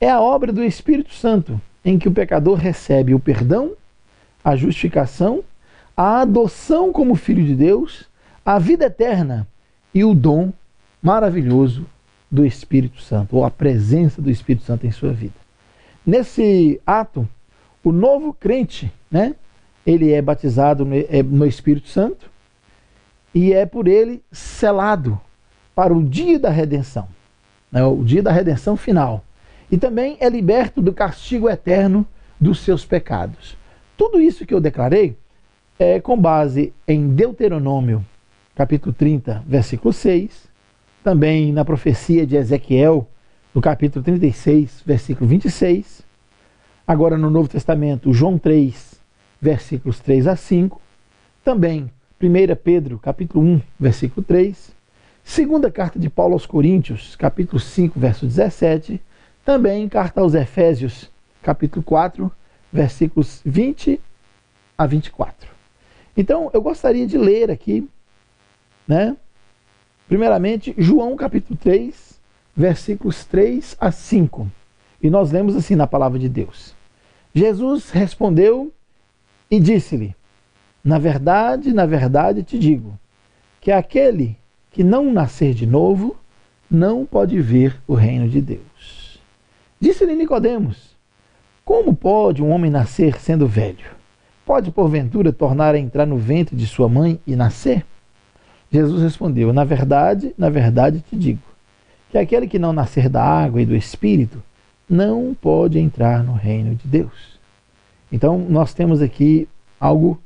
[0.00, 3.72] É a obra do Espírito Santo em que o pecador recebe o perdão,
[4.42, 5.44] a justificação,
[5.96, 8.08] a adoção como filho de Deus,
[8.44, 9.46] a vida eterna
[9.94, 10.52] e o dom
[11.02, 11.86] maravilhoso
[12.30, 15.34] do Espírito Santo, ou a presença do Espírito Santo em sua vida.
[16.04, 17.28] Nesse ato,
[17.82, 19.34] o novo crente, né,
[19.86, 22.30] ele é batizado no é, Espírito Santo
[23.34, 25.20] e é por ele selado
[25.74, 27.06] para o dia da redenção,
[27.70, 29.22] né, o dia da redenção final.
[29.70, 32.06] E também é liberto do castigo eterno
[32.40, 33.56] dos seus pecados.
[33.96, 35.16] Tudo isso que eu declarei
[35.78, 38.04] é com base em Deuteronômio,
[38.54, 40.48] capítulo 30, versículo 6,
[41.02, 43.08] também na profecia de Ezequiel,
[43.54, 46.02] no capítulo 36, versículo 26,
[46.86, 49.00] agora no Novo Testamento, João 3,
[49.40, 50.80] versículos 3 a 5,
[51.44, 54.72] também 1 Pedro, capítulo 1, versículo 3,
[55.22, 59.00] segunda carta de Paulo aos Coríntios, capítulo 5, verso 17,
[59.44, 61.10] também carta aos Efésios,
[61.42, 62.30] capítulo 4,
[62.72, 64.00] versículos 20
[64.76, 65.48] a 24.
[66.16, 67.88] Então, eu gostaria de ler aqui,
[68.86, 69.16] né?
[70.08, 72.20] Primeiramente, João capítulo 3,
[72.56, 74.50] versículos 3 a 5.
[75.02, 76.74] E nós lemos assim na palavra de Deus.
[77.34, 78.72] Jesus respondeu
[79.50, 80.14] e disse-lhe:
[80.82, 82.98] Na verdade, na verdade te digo,
[83.60, 84.36] que aquele
[84.70, 86.16] que não nascer de novo
[86.70, 88.73] não pode ver o reino de Deus.
[89.84, 90.96] Disse-lhe Nicodemos:
[91.62, 93.84] Como pode um homem nascer sendo velho?
[94.46, 97.84] Pode porventura tornar a entrar no ventre de sua mãe e nascer?
[98.72, 101.42] Jesus respondeu: Na verdade, na verdade te digo,
[102.10, 104.42] que aquele que não nascer da água e do espírito
[104.88, 107.38] não pode entrar no reino de Deus.
[108.10, 109.46] Então, nós temos aqui
[109.78, 110.18] algo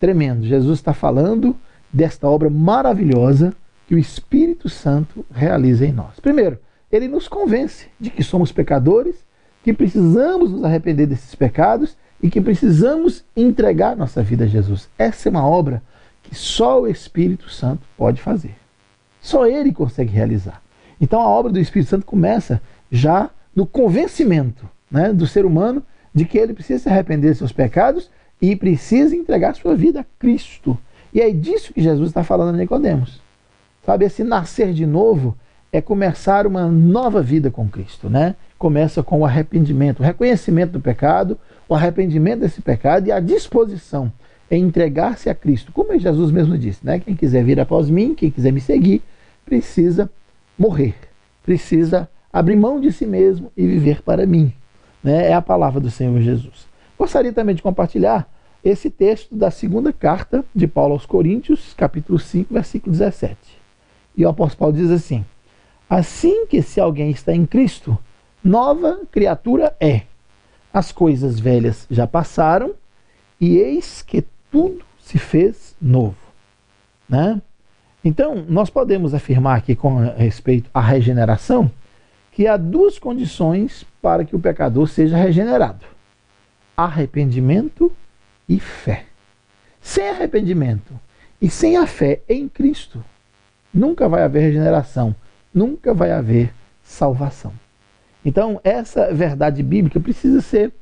[0.00, 0.46] tremendo.
[0.46, 1.54] Jesus está falando
[1.92, 3.52] desta obra maravilhosa
[3.86, 6.18] que o Espírito Santo realiza em nós.
[6.18, 6.58] Primeiro,
[6.92, 9.16] ele nos convence de que somos pecadores,
[9.64, 14.88] que precisamos nos arrepender desses pecados e que precisamos entregar nossa vida a Jesus.
[14.98, 15.82] Essa é uma obra
[16.22, 18.54] que só o Espírito Santo pode fazer.
[19.20, 20.62] Só ele consegue realizar.
[21.00, 25.82] Então a obra do Espírito Santo começa já no convencimento né, do ser humano
[26.14, 30.04] de que ele precisa se arrepender de seus pecados e precisa entregar sua vida a
[30.18, 30.78] Cristo.
[31.14, 33.20] E é disso que Jesus está falando a Nicodemos.
[33.84, 35.36] Sabe, esse nascer de novo
[35.72, 38.36] é começar uma nova vida com Cristo, né?
[38.58, 44.12] Começa com o arrependimento, o reconhecimento do pecado, o arrependimento desse pecado e a disposição
[44.50, 45.72] em entregar-se a Cristo.
[45.72, 47.00] Como Jesus mesmo disse, né?
[47.00, 49.02] Quem quiser vir após mim, quem quiser me seguir,
[49.46, 50.10] precisa
[50.58, 50.94] morrer,
[51.42, 54.52] precisa abrir mão de si mesmo e viver para mim
[55.02, 56.66] né, é a palavra do Senhor Jesus.
[56.96, 58.30] Gostaria também de compartilhar
[58.62, 63.36] esse texto da segunda carta de Paulo aos Coríntios, capítulo 5, versículo 17.
[64.16, 65.24] E o apóstolo Paulo diz assim:
[65.94, 67.98] Assim que se alguém está em Cristo,
[68.42, 70.04] nova criatura é.
[70.72, 72.74] As coisas velhas já passaram,
[73.38, 76.16] e eis que tudo se fez novo.
[77.06, 77.42] Né?
[78.02, 81.70] Então, nós podemos afirmar aqui com respeito à regeneração
[82.30, 85.84] que há duas condições para que o pecador seja regenerado:
[86.74, 87.92] arrependimento
[88.48, 89.04] e fé.
[89.78, 90.98] Sem arrependimento
[91.38, 93.04] e sem a fé em Cristo,
[93.74, 95.14] nunca vai haver regeneração,
[95.52, 97.52] nunca vai haver salvação.
[98.24, 100.72] Então, essa verdade bíblica precisa ser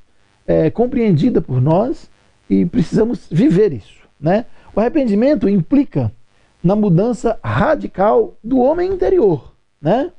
[0.46, 2.10] é, compreendida por nós
[2.48, 4.00] e precisamos viver isso.
[4.20, 4.46] Né?
[4.74, 6.12] O arrependimento implica
[6.62, 9.54] na mudança radical do homem interior.
[9.80, 10.12] Né?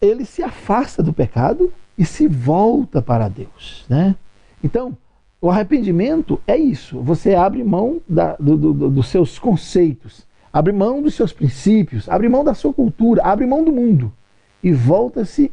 [0.00, 3.84] ele se afasta do pecado e se volta para Deus.
[3.88, 4.16] Né?
[4.64, 4.96] Então,
[5.40, 7.00] o arrependimento é isso.
[7.00, 12.28] Você abre mão da, do, do, dos seus conceitos, abre mão dos seus princípios, abre
[12.28, 14.12] mão da sua cultura, abre mão do mundo
[14.62, 15.52] e volta-se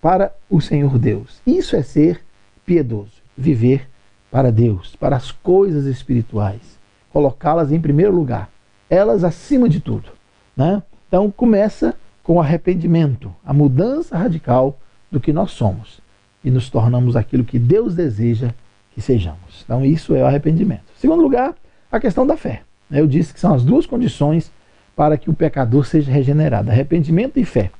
[0.00, 1.40] para o Senhor Deus.
[1.46, 2.24] Isso é ser
[2.64, 3.88] piedoso, viver
[4.30, 6.78] para Deus, para as coisas espirituais,
[7.10, 8.50] colocá-las em primeiro lugar,
[8.90, 10.10] elas acima de tudo.
[10.56, 10.82] Né?
[11.06, 14.78] Então começa com o arrependimento, a mudança radical
[15.10, 16.00] do que nós somos
[16.44, 18.52] e nos tornamos aquilo que Deus deseja
[18.92, 19.62] que sejamos.
[19.64, 20.84] Então isso é o arrependimento.
[20.96, 21.54] Segundo lugar,
[21.90, 22.62] a questão da fé.
[22.90, 24.50] Eu disse que são as duas condições
[24.96, 27.70] para que o pecador seja regenerado: arrependimento e fé.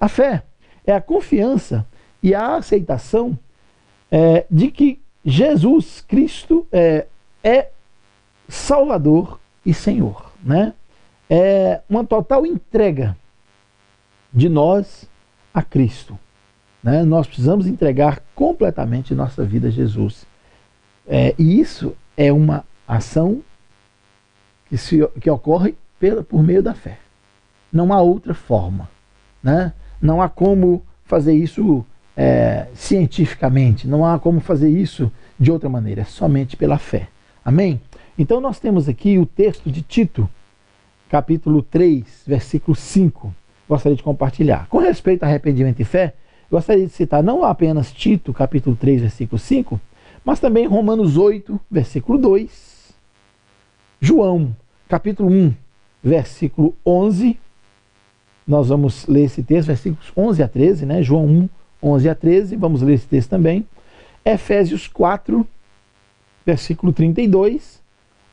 [0.00, 0.42] A fé
[0.86, 1.86] é a confiança
[2.22, 3.38] e a aceitação
[4.10, 7.06] é, de que Jesus Cristo é,
[7.42, 7.68] é
[8.48, 10.30] Salvador e Senhor.
[10.42, 10.72] Né?
[11.28, 13.16] É uma total entrega
[14.32, 15.08] de nós
[15.52, 16.18] a Cristo.
[16.82, 17.02] Né?
[17.02, 20.26] Nós precisamos entregar completamente nossa vida a Jesus.
[21.06, 23.42] É, e isso é uma ação
[24.68, 26.98] que, se, que ocorre pela, por meio da fé.
[27.72, 28.88] Não há outra forma.
[29.42, 29.72] Né?
[30.00, 31.84] Não há como fazer isso
[32.16, 37.08] é, cientificamente, não há como fazer isso de outra maneira, é somente pela fé.
[37.44, 37.80] Amém?
[38.18, 40.28] Então nós temos aqui o texto de Tito,
[41.08, 43.34] capítulo 3, versículo 5.
[43.68, 44.66] Gostaria de compartilhar.
[44.68, 46.14] Com respeito a arrependimento e fé,
[46.50, 49.80] gostaria de citar não apenas Tito, capítulo 3, versículo 5,
[50.24, 52.50] mas também Romanos 8, versículo 2,
[54.00, 54.54] João,
[54.88, 55.54] capítulo 1,
[56.04, 57.38] versículo 11.
[58.46, 61.02] Nós vamos ler esse texto, versículos 11 a 13, né?
[61.02, 61.48] João 1,
[61.82, 63.66] 11 a 13, vamos ler esse texto também.
[64.22, 65.46] Efésios 4,
[66.44, 67.80] versículo 32,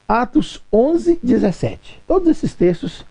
[0.05, 2.01] Atos 11, 17.
[2.05, 3.05] Todos esses textos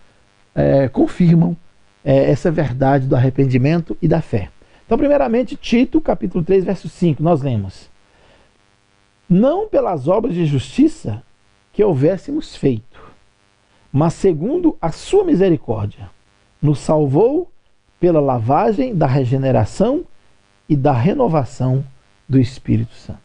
[0.55, 1.57] é, confirmam
[2.05, 4.51] é, essa verdade do arrependimento e da fé.
[4.85, 7.89] Então, primeiramente, Tito, capítulo 3, verso 5, nós lemos:
[9.27, 11.23] Não pelas obras de justiça
[11.73, 13.01] que houvéssemos feito,
[13.93, 16.11] mas segundo a sua misericórdia,
[16.61, 17.51] nos salvou
[17.99, 20.05] pela lavagem da regeneração
[20.69, 21.85] e da renovação
[22.29, 23.21] do Espírito Santo.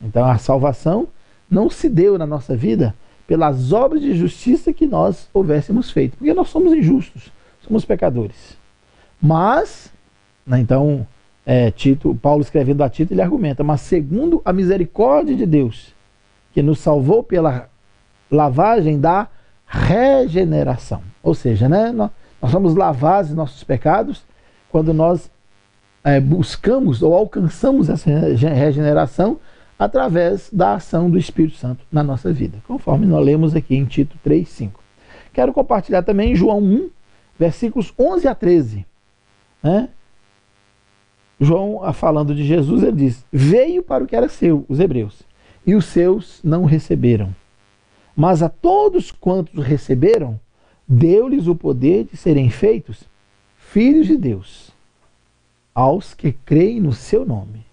[0.00, 1.08] Então a salvação
[1.50, 2.94] não se deu na nossa vida
[3.26, 7.30] pelas obras de justiça que nós houvéssemos feito, porque nós somos injustos,
[7.62, 8.58] somos pecadores.
[9.22, 9.92] Mas,
[10.44, 11.06] né, então,
[11.46, 15.94] é, Tito, Paulo escrevendo a Tito, ele argumenta, mas segundo a misericórdia de Deus,
[16.52, 17.69] que nos salvou pela
[18.30, 19.28] lavagem da
[19.66, 21.02] regeneração.
[21.22, 22.10] Ou seja, né, nós,
[22.40, 24.22] nós somos lavados nossos pecados
[24.70, 25.30] quando nós
[26.02, 29.38] é, buscamos ou alcançamos essa regeneração
[29.78, 34.18] através da ação do Espírito Santo na nossa vida, conforme nós lemos aqui em Tito
[34.22, 34.80] 3, 5.
[35.32, 36.90] Quero compartilhar também João 1,
[37.38, 38.86] versículos 11 a 13.
[39.62, 39.88] Né?
[41.40, 45.22] João, falando de Jesus, ele diz: Veio para o que era seu, os hebreus,
[45.66, 47.34] e os seus não receberam.
[48.20, 50.38] Mas a todos quantos receberam,
[50.86, 53.04] deu-lhes o poder de serem feitos
[53.56, 54.72] filhos de Deus
[55.74, 57.64] aos que creem no seu nome,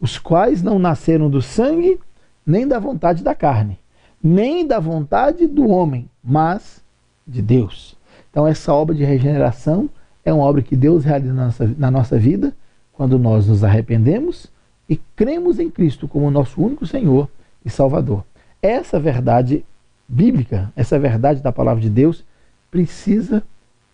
[0.00, 2.00] os quais não nasceram do sangue,
[2.44, 3.78] nem da vontade da carne,
[4.20, 6.82] nem da vontade do homem, mas
[7.24, 7.96] de Deus.
[8.28, 9.88] Então, essa obra de regeneração
[10.24, 12.52] é uma obra que Deus realiza na nossa, na nossa vida
[12.92, 14.50] quando nós nos arrependemos
[14.88, 17.28] e cremos em Cristo como nosso único Senhor
[17.64, 18.24] e Salvador.
[18.60, 19.64] Essa verdade
[20.08, 22.24] bíblica, essa verdade da palavra de Deus,
[22.70, 23.42] precisa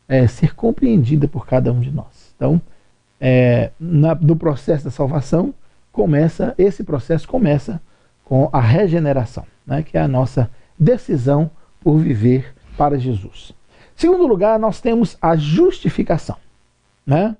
[0.09, 2.33] é, ser compreendida por cada um de nós.
[2.37, 2.61] Então,
[3.21, 5.53] é, na, no processo da salvação,
[5.93, 7.81] começa esse processo começa
[8.25, 11.51] com a regeneração, né, que é a nossa decisão
[11.81, 13.53] por viver para Jesus.
[13.97, 16.37] Segundo lugar, nós temos a justificação.
[17.05, 17.37] Né?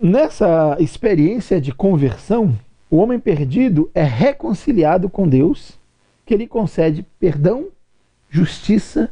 [0.00, 2.58] Nessa experiência de conversão,
[2.90, 5.77] o homem perdido é reconciliado com Deus,
[6.28, 7.68] que lhe concede perdão,
[8.28, 9.10] justiça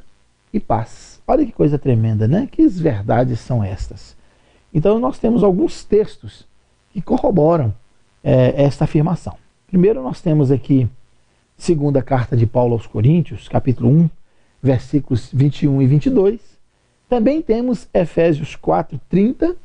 [0.52, 1.18] e paz.
[1.26, 2.46] Olha que coisa tremenda, né?
[2.52, 4.14] Que verdades são estas?
[4.72, 6.46] Então, nós temos alguns textos
[6.90, 7.74] que corroboram
[8.22, 9.34] é, esta afirmação.
[9.66, 10.86] Primeiro, nós temos aqui,
[11.56, 14.10] segunda carta de Paulo aos Coríntios, capítulo 1,
[14.62, 16.40] versículos 21 e 22.
[17.08, 19.56] Também temos Efésios 4, 30.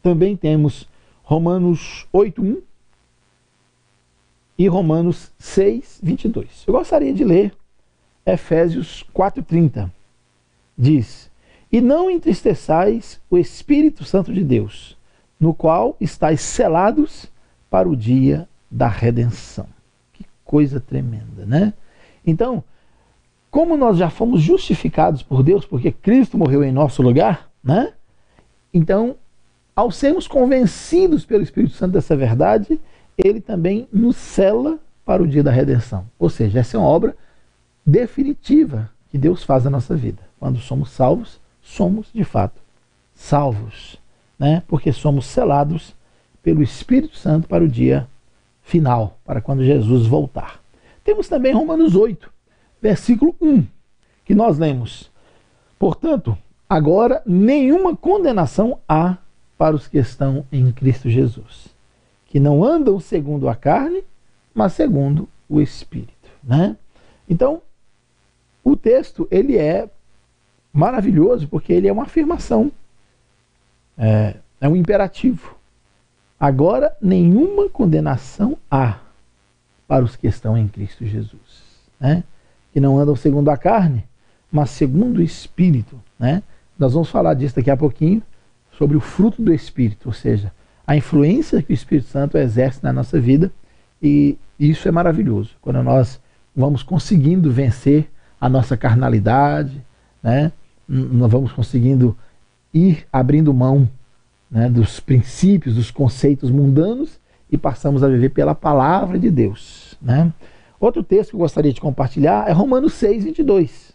[0.00, 0.88] Também temos
[1.24, 2.62] Romanos 8, 1
[4.58, 6.64] e Romanos 6, 22.
[6.66, 7.52] Eu gostaria de ler
[8.24, 9.92] Efésios 4, 30.
[10.76, 11.30] Diz:
[11.72, 14.94] e não entristeçais o Espírito Santo de Deus,
[15.40, 17.26] no qual estáis selados
[17.70, 19.66] para o dia da redenção.
[20.12, 21.72] Que coisa tremenda, né?
[22.26, 22.62] Então,
[23.50, 27.94] como nós já fomos justificados por Deus, porque Cristo morreu em nosso lugar, né?
[28.72, 29.16] Então,
[29.74, 32.78] ao sermos convencidos pelo Espírito Santo dessa verdade,
[33.16, 36.06] ele também nos cela para o dia da redenção.
[36.18, 37.16] Ou seja, essa é uma obra
[37.84, 40.22] definitiva que Deus faz na nossa vida.
[40.38, 42.60] Quando somos salvos, somos de fato
[43.14, 43.98] salvos,
[44.38, 44.62] né?
[44.66, 45.94] Porque somos selados
[46.42, 48.08] pelo Espírito Santo para o dia
[48.62, 50.60] final, para quando Jesus voltar.
[51.04, 52.30] Temos também Romanos 8,
[52.80, 53.64] versículo 1,
[54.24, 55.10] que nós lemos.
[55.78, 56.36] Portanto,
[56.68, 59.18] agora nenhuma condenação há
[59.58, 61.68] para os que estão em Cristo Jesus,
[62.32, 64.02] que não andam segundo a carne,
[64.54, 66.78] mas segundo o Espírito, né?
[67.28, 67.60] Então,
[68.64, 69.86] o texto ele é
[70.72, 72.72] maravilhoso porque ele é uma afirmação,
[73.98, 75.54] é, é um imperativo.
[76.40, 79.00] Agora, nenhuma condenação há
[79.86, 82.24] para os que estão em Cristo Jesus, né?
[82.72, 84.06] que não andam segundo a carne,
[84.50, 86.00] mas segundo o Espírito.
[86.18, 86.42] Né?
[86.78, 88.22] Nós vamos falar disso daqui a pouquinho,
[88.78, 90.50] sobre o fruto do Espírito, ou seja,
[90.86, 93.52] a influência que o Espírito Santo exerce na nossa vida,
[94.02, 96.20] e isso é maravilhoso, quando nós
[96.54, 98.10] vamos conseguindo vencer
[98.40, 99.84] a nossa carnalidade,
[100.22, 100.52] né?
[100.88, 102.16] nós vamos conseguindo
[102.74, 103.88] ir abrindo mão
[104.50, 107.20] né, dos princípios, dos conceitos mundanos
[107.50, 109.96] e passamos a viver pela palavra de Deus.
[110.02, 110.32] Né?
[110.80, 113.92] Outro texto que eu gostaria de compartilhar é Romanos 6, 22.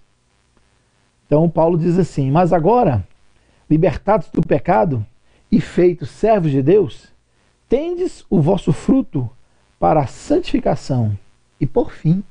[1.25, 3.05] Então, Paulo diz assim: Mas agora,
[3.69, 5.05] libertados do pecado
[5.51, 7.07] e feitos servos de Deus,
[7.69, 9.29] tendes o vosso fruto
[9.79, 11.17] para a santificação
[11.59, 12.23] e, por fim,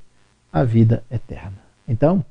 [0.53, 1.59] a vida eterna.
[1.87, 2.25] Então,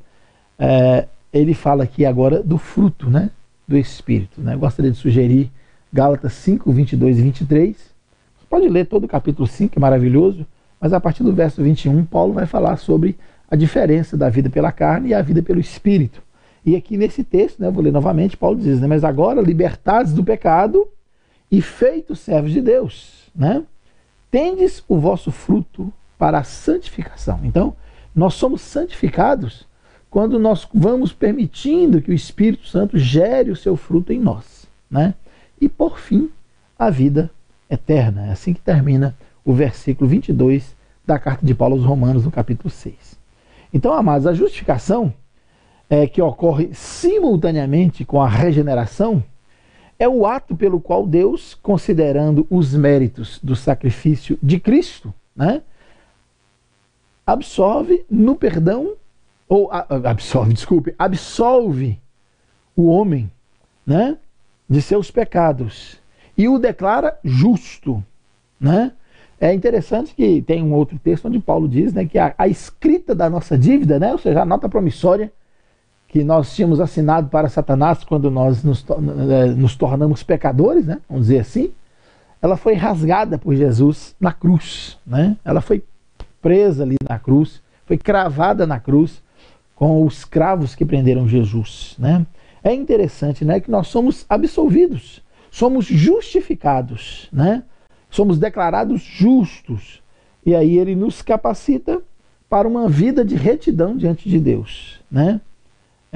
[0.58, 3.30] é, ele fala aqui agora do fruto né,
[3.68, 4.42] do Espírito.
[4.42, 4.54] Né?
[4.54, 5.52] Eu gostaria de sugerir
[5.92, 7.76] Gálatas 5, 22 e 23.
[7.76, 10.46] Você pode ler todo o capítulo 5, que é maravilhoso,
[10.80, 13.18] mas a partir do verso 21, Paulo vai falar sobre
[13.50, 16.22] a diferença da vida pela carne e a vida pelo Espírito.
[16.66, 20.14] E aqui nesse texto, né, eu vou ler novamente, Paulo diz, né, mas agora libertados
[20.14, 20.88] do pecado
[21.52, 23.64] e feitos servos de Deus, né,
[24.32, 27.40] tendes o vosso fruto para a santificação.
[27.44, 27.76] Então,
[28.16, 29.68] nós somos santificados
[30.10, 34.66] quando nós vamos permitindo que o Espírito Santo gere o seu fruto em nós.
[34.90, 35.14] Né?
[35.60, 36.30] E por fim,
[36.80, 37.30] a vida
[37.70, 38.28] eterna.
[38.28, 42.70] É assim que termina o versículo 22 da carta de Paulo aos Romanos, no capítulo
[42.70, 43.20] 6.
[43.74, 45.14] Então, amados, a justificação
[45.90, 49.24] é, que ocorre simultaneamente com a regeneração
[49.98, 55.62] é o ato pelo qual Deus, considerando os méritos do sacrifício de Cristo, né,
[57.26, 58.94] absorve no perdão,
[59.48, 62.00] ou absorve, desculpe, absolve
[62.76, 63.32] o homem
[63.86, 64.18] né,
[64.68, 66.00] de seus pecados
[66.38, 68.04] e o declara justo.
[68.60, 68.92] Né?
[69.40, 73.14] É interessante que tem um outro texto onde Paulo diz né, que a, a escrita
[73.14, 75.32] da nossa dívida, né, ou seja, a nota promissória
[76.16, 81.28] que nós tínhamos assinado para Satanás quando nós nos, eh, nos tornamos pecadores, né, vamos
[81.28, 81.74] dizer assim,
[82.42, 84.98] ela foi rasgada por Jesus na cruz.
[85.06, 85.36] Né?
[85.44, 85.84] Ela foi
[86.42, 89.22] presa ali na cruz, foi cravada na cruz
[89.76, 91.98] com os cravos que prenderam Jesus.
[92.00, 92.26] Né?
[92.64, 97.62] É interessante né, que nós somos absolvidos, somos justificados, né?
[98.10, 100.02] somos declarados justos.
[100.46, 102.02] E aí ele nos capacita
[102.50, 105.02] para uma vida de retidão diante de Deus.
[105.12, 105.42] Né?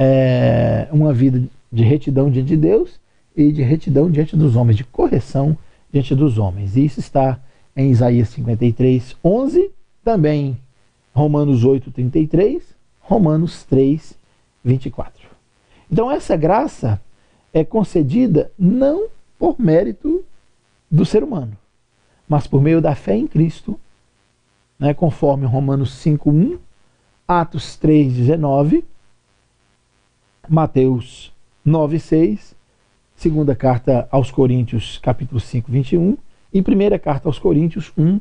[0.01, 2.97] É uma vida de retidão diante de Deus
[3.35, 5.57] e de retidão diante dos homens, de correção
[5.91, 6.77] diante dos homens.
[6.77, 7.37] E isso está
[7.75, 9.69] em Isaías 53, 11,
[10.01, 10.57] também
[11.13, 12.63] Romanos 8, 33,
[13.01, 14.17] Romanos 3,
[14.63, 15.27] 24.
[15.91, 17.01] Então essa graça
[17.53, 20.23] é concedida não por mérito
[20.89, 21.57] do ser humano,
[22.27, 23.77] mas por meio da fé em Cristo,
[24.79, 26.57] né, conforme Romanos 5, 1,
[27.27, 28.85] Atos 3, 19,
[30.49, 31.31] Mateus
[31.63, 32.55] 9, 6,
[33.15, 36.17] segunda carta aos Coríntios, capítulo 5, 21,
[36.51, 38.19] e primeira carta aos Coríntios 1,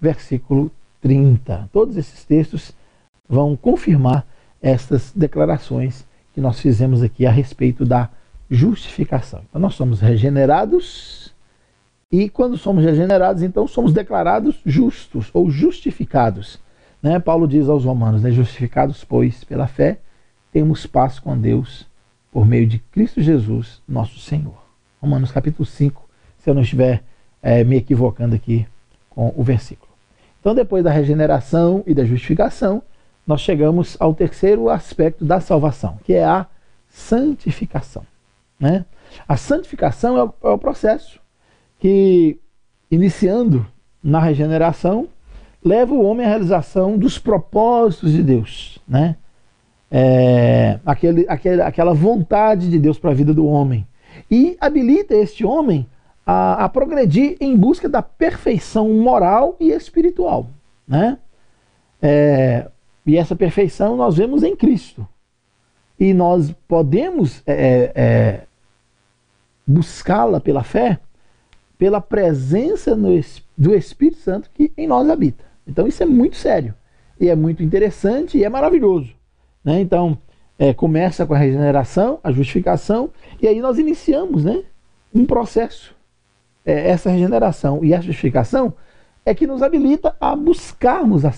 [0.00, 1.70] versículo 30.
[1.72, 2.72] Todos esses textos
[3.28, 4.26] vão confirmar
[4.60, 6.04] estas declarações
[6.34, 8.10] que nós fizemos aqui a respeito da
[8.50, 9.42] justificação.
[9.48, 11.32] Então, nós somos regenerados
[12.10, 16.58] e, quando somos regenerados, então somos declarados justos ou justificados.
[17.00, 17.20] Né?
[17.20, 18.32] Paulo diz aos Romanos: né?
[18.32, 20.00] Justificados, pois, pela fé,
[20.52, 21.86] temos paz com Deus
[22.32, 24.56] por meio de Cristo Jesus, nosso Senhor.
[25.00, 27.02] Romanos capítulo 5, se eu não estiver
[27.42, 28.66] é, me equivocando aqui
[29.10, 29.88] com o versículo.
[30.40, 32.82] Então, depois da regeneração e da justificação,
[33.26, 36.46] nós chegamos ao terceiro aspecto da salvação, que é a
[36.88, 38.04] santificação.
[38.58, 38.84] Né?
[39.28, 41.20] A santificação é o, é o processo
[41.78, 42.38] que,
[42.90, 43.66] iniciando
[44.02, 45.08] na regeneração,
[45.62, 48.78] leva o homem à realização dos propósitos de Deus.
[48.88, 49.16] Né?
[49.90, 53.86] É, aquele, aquele, aquela vontade de Deus para a vida do homem.
[54.30, 55.86] E habilita este homem
[56.26, 60.46] a, a progredir em busca da perfeição moral e espiritual.
[60.86, 61.18] Né?
[62.02, 62.68] É,
[63.06, 65.06] e essa perfeição nós vemos em Cristo.
[65.98, 68.40] e nós podemos é, é,
[69.66, 71.00] buscá-la pela fé,
[71.76, 73.08] pela presença no,
[73.56, 75.44] do Espírito Santo que em nós habita.
[75.66, 76.74] Então isso é muito sério
[77.20, 79.17] e é muito interessante e é maravilhoso.
[79.64, 79.80] Né?
[79.80, 80.18] Então
[80.58, 84.62] é, começa com a regeneração, a justificação e aí nós iniciamos, né,
[85.14, 85.94] um processo.
[86.64, 88.74] É, essa regeneração e a justificação
[89.24, 91.32] é que nos habilita a buscarmos a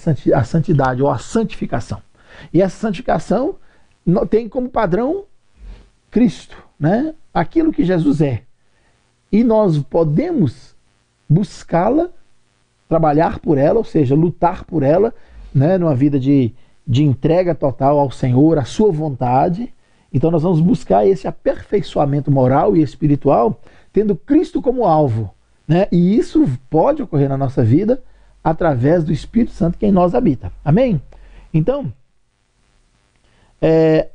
[0.45, 2.01] santidade ou a santificação.
[2.53, 3.57] E essa santificação
[4.29, 5.25] tem como padrão
[6.11, 7.14] Cristo, né?
[7.33, 8.43] aquilo que Jesus é.
[9.31, 10.75] E nós podemos
[11.29, 12.11] buscá-la,
[12.89, 15.14] trabalhar por ela, ou seja, lutar por ela,
[15.55, 15.79] né?
[15.79, 16.53] numa vida de,
[16.91, 19.72] de entrega total ao Senhor, à sua vontade.
[20.12, 23.61] Então nós vamos buscar esse aperfeiçoamento moral e espiritual,
[23.93, 25.32] tendo Cristo como alvo.
[25.68, 25.86] Né?
[25.93, 28.03] E isso pode ocorrer na nossa vida
[28.43, 30.53] através do Espírito Santo que em nós habita.
[30.64, 31.01] Amém?
[31.55, 31.93] Então,
[33.62, 34.09] é,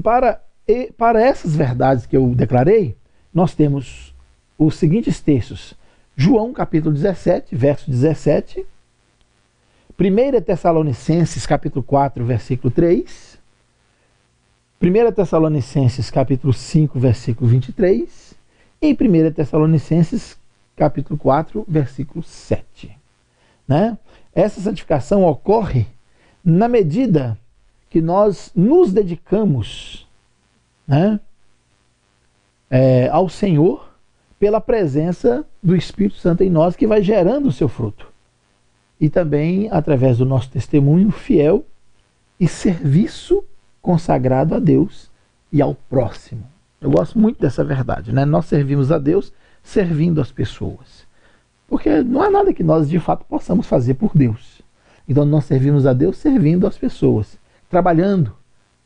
[0.00, 0.40] para,
[0.96, 2.96] para essas verdades que eu declarei,
[3.32, 4.14] nós temos
[4.56, 5.74] os seguintes textos.
[6.16, 8.64] João capítulo 17, verso 17.
[9.98, 13.38] 1 Tessalonicenses capítulo 4, versículo 3.
[14.82, 18.34] 1 Tessalonicenses capítulo 5, versículo 23.
[18.82, 20.36] E 1 Tessalonicenses
[20.76, 22.90] capítulo 4, versículo 7.
[23.68, 23.96] Né?
[24.34, 25.86] Essa santificação ocorre
[26.44, 27.38] na medida
[27.88, 30.08] que nós nos dedicamos
[30.88, 31.20] né,
[32.68, 33.88] é, ao Senhor
[34.40, 38.12] pela presença do Espírito Santo em nós, que vai gerando o seu fruto.
[39.00, 41.64] E também através do nosso testemunho fiel
[42.38, 43.44] e serviço
[43.82, 45.10] consagrado a Deus
[45.52, 46.44] e ao próximo.
[46.80, 48.24] Eu gosto muito dessa verdade, né?
[48.24, 49.32] Nós servimos a Deus
[49.62, 51.06] servindo as pessoas.
[51.66, 54.62] Porque não é nada que nós de fato possamos fazer por Deus.
[55.08, 57.38] Então nós servimos a Deus servindo as pessoas
[57.68, 58.32] trabalhando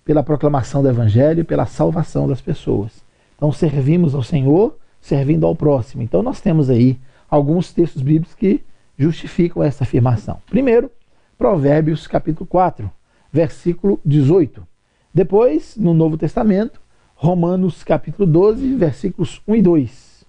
[0.04, 3.04] pela proclamação do Evangelho, pela salvação das pessoas.
[3.36, 6.02] Então servimos ao Senhor, servindo ao próximo.
[6.02, 6.98] Então nós temos aí
[7.28, 8.62] alguns textos bíblicos que
[8.98, 10.40] justificam essa afirmação.
[10.50, 10.90] Primeiro,
[11.36, 12.90] Provérbios capítulo 4,
[13.32, 14.66] versículo 18.
[15.14, 16.80] Depois, no Novo Testamento,
[17.14, 20.24] Romanos capítulo 12, versículos 1 e 2.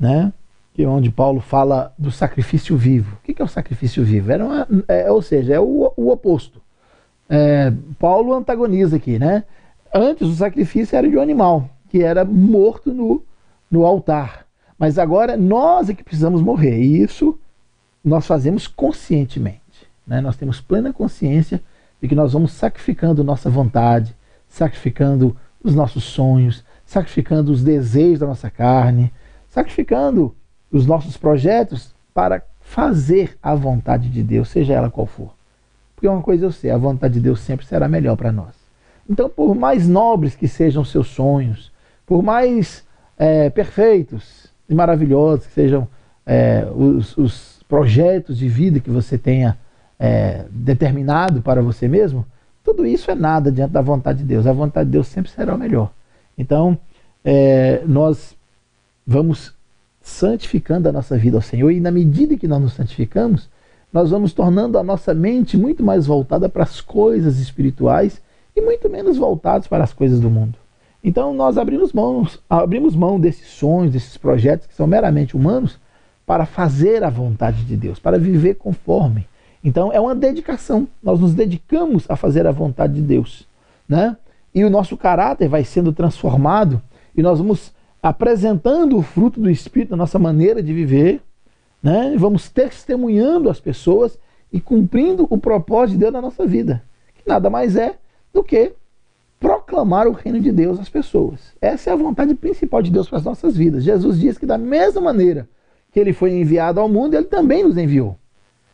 [0.00, 0.32] Né?
[0.72, 3.16] Que é onde Paulo fala do sacrifício vivo.
[3.16, 4.32] O que é o sacrifício vivo?
[4.32, 6.60] Era uma, é, ou seja, é o, o oposto
[7.28, 9.44] é, Paulo antagoniza aqui, né?
[9.94, 13.22] Antes o sacrifício era de um animal, que era morto no,
[13.70, 14.46] no altar.
[14.78, 16.80] Mas agora nós é que precisamos morrer.
[16.80, 17.38] E isso
[18.04, 19.88] nós fazemos conscientemente.
[20.06, 20.20] Né?
[20.20, 21.62] Nós temos plena consciência
[22.00, 24.14] de que nós vamos sacrificando nossa vontade,
[24.48, 29.12] sacrificando os nossos sonhos, sacrificando os desejos da nossa carne,
[29.48, 30.34] sacrificando
[30.70, 35.34] os nossos projetos para fazer a vontade de Deus, seja ela qual for.
[35.94, 38.54] Porque uma coisa eu sei, a vontade de Deus sempre será melhor para nós.
[39.08, 41.72] Então, por mais nobres que sejam seus sonhos,
[42.06, 42.84] por mais
[43.16, 45.88] é, perfeitos e maravilhosos que sejam
[46.26, 49.56] é, os, os, projetos de vida que você tenha
[49.98, 52.24] é, determinado para você mesmo,
[52.64, 54.46] tudo isso é nada diante da vontade de Deus.
[54.46, 55.90] A vontade de Deus sempre será o melhor.
[56.36, 56.78] Então,
[57.24, 58.34] é, nós
[59.06, 59.54] vamos
[60.00, 63.48] santificando a nossa vida ao Senhor, e na medida que nós nos santificamos,
[63.92, 68.20] nós vamos tornando a nossa mente muito mais voltada para as coisas espirituais
[68.54, 70.58] e muito menos voltados para as coisas do mundo.
[71.02, 75.78] Então nós abrimos mão, abrimos mão desses sonhos, desses projetos que são meramente humanos,
[76.28, 79.26] para fazer a vontade de Deus, para viver conforme.
[79.64, 80.86] Então é uma dedicação.
[81.02, 83.48] Nós nos dedicamos a fazer a vontade de Deus,
[83.88, 84.14] né?
[84.54, 86.82] E o nosso caráter vai sendo transformado
[87.16, 87.72] e nós vamos
[88.02, 91.22] apresentando o fruto do Espírito na nossa maneira de viver,
[91.82, 92.14] né?
[92.18, 94.18] Vamos testemunhando as pessoas
[94.52, 96.82] e cumprindo o propósito de Deus na nossa vida,
[97.14, 97.96] que nada mais é
[98.34, 98.74] do que
[99.40, 101.54] proclamar o reino de Deus às pessoas.
[101.58, 103.82] Essa é a vontade principal de Deus para as nossas vidas.
[103.82, 105.48] Jesus diz que da mesma maneira
[105.92, 108.16] que ele foi enviado ao mundo, ele também nos enviou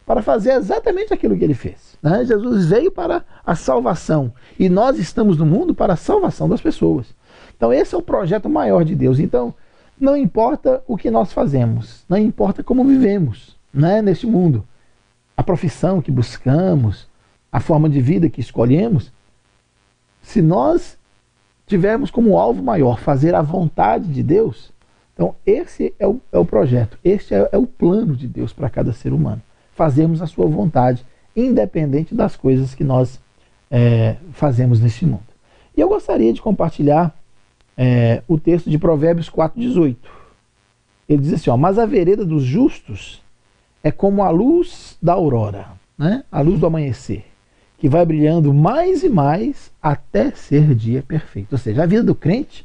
[0.07, 1.97] para fazer exatamente aquilo que ele fez.
[2.03, 2.25] Né?
[2.25, 7.07] Jesus veio para a salvação e nós estamos no mundo para a salvação das pessoas.
[7.57, 9.19] Então esse é o projeto maior de Deus.
[9.19, 9.55] Então
[9.99, 14.67] não importa o que nós fazemos, não importa como vivemos né, neste mundo,
[15.37, 17.09] a profissão que buscamos,
[17.51, 19.12] a forma de vida que escolhemos,
[20.21, 20.99] se nós
[21.67, 24.73] tivermos como alvo maior fazer a vontade de Deus,
[25.15, 28.69] então esse é o, é o projeto, este é, é o plano de Deus para
[28.69, 29.41] cada ser humano.
[29.73, 31.05] Fazermos a sua vontade,
[31.35, 33.21] independente das coisas que nós
[33.71, 35.23] é, fazemos neste mundo.
[35.77, 37.17] E eu gostaria de compartilhar
[37.77, 39.97] é, o texto de Provérbios 4,18.
[41.09, 43.23] Ele diz assim: ó, Mas a vereda dos justos
[43.83, 46.25] é como a luz da aurora, né?
[46.31, 47.25] a luz do amanhecer,
[47.79, 51.53] que vai brilhando mais e mais até ser dia perfeito.
[51.53, 52.65] Ou seja, a vida do crente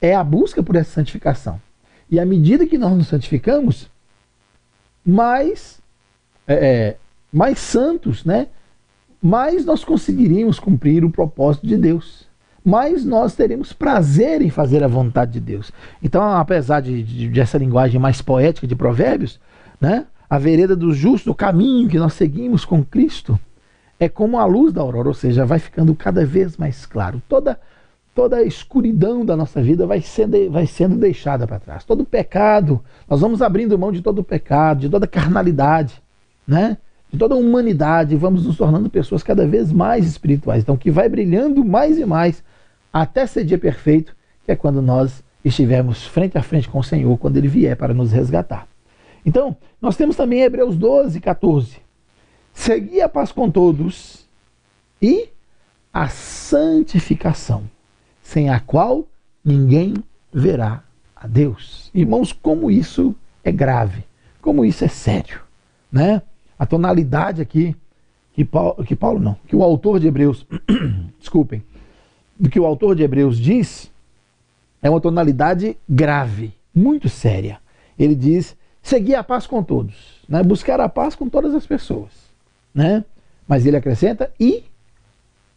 [0.00, 1.60] é a busca por essa santificação.
[2.10, 3.88] E à medida que nós nos santificamos,
[5.04, 5.80] mais,
[6.46, 6.96] é, é,
[7.32, 8.48] mais santos, né?
[9.22, 12.28] mais nós conseguiríamos cumprir o propósito de Deus.
[12.64, 15.70] Mais nós teremos prazer em fazer a vontade de Deus.
[16.02, 19.40] Então, apesar de, de, de essa linguagem mais poética de provérbios,
[19.80, 20.06] né?
[20.28, 23.38] a vereda dos justos, o caminho que nós seguimos com Cristo,
[23.98, 27.22] é como a luz da aurora, ou seja, vai ficando cada vez mais claro.
[27.28, 27.60] Toda
[28.20, 31.84] toda a escuridão da nossa vida vai sendo, vai sendo deixada para trás.
[31.84, 36.02] Todo pecado, nós vamos abrindo mão de todo o pecado, de toda carnalidade,
[36.46, 36.76] né?
[37.10, 40.62] de toda a humanidade, vamos nos tornando pessoas cada vez mais espirituais.
[40.62, 42.44] Então, que vai brilhando mais e mais
[42.92, 44.14] até ser dia perfeito,
[44.44, 47.94] que é quando nós estivermos frente a frente com o Senhor, quando Ele vier para
[47.94, 48.68] nos resgatar.
[49.24, 51.78] Então, nós temos também Hebreus 12, 14.
[52.52, 54.26] Segui a paz com todos
[55.00, 55.30] e
[55.90, 57.64] a santificação
[58.30, 59.08] sem a qual
[59.44, 59.92] ninguém
[60.32, 60.84] verá
[61.16, 61.90] a Deus.
[61.92, 63.12] Irmãos, como isso
[63.42, 64.04] é grave,
[64.40, 65.40] como isso é sério,
[65.90, 66.22] né?
[66.56, 67.74] A tonalidade aqui
[68.32, 70.46] que Paulo, que Paulo não, que o autor de Hebreus,
[71.18, 71.60] desculpem,
[72.38, 73.90] do que o autor de Hebreus diz
[74.80, 77.58] é uma tonalidade grave, muito séria.
[77.98, 80.40] Ele diz: seguir a paz com todos, né?
[80.44, 82.10] buscar a paz com todas as pessoas.
[82.72, 83.04] Né?
[83.48, 84.62] Mas ele acrescenta: e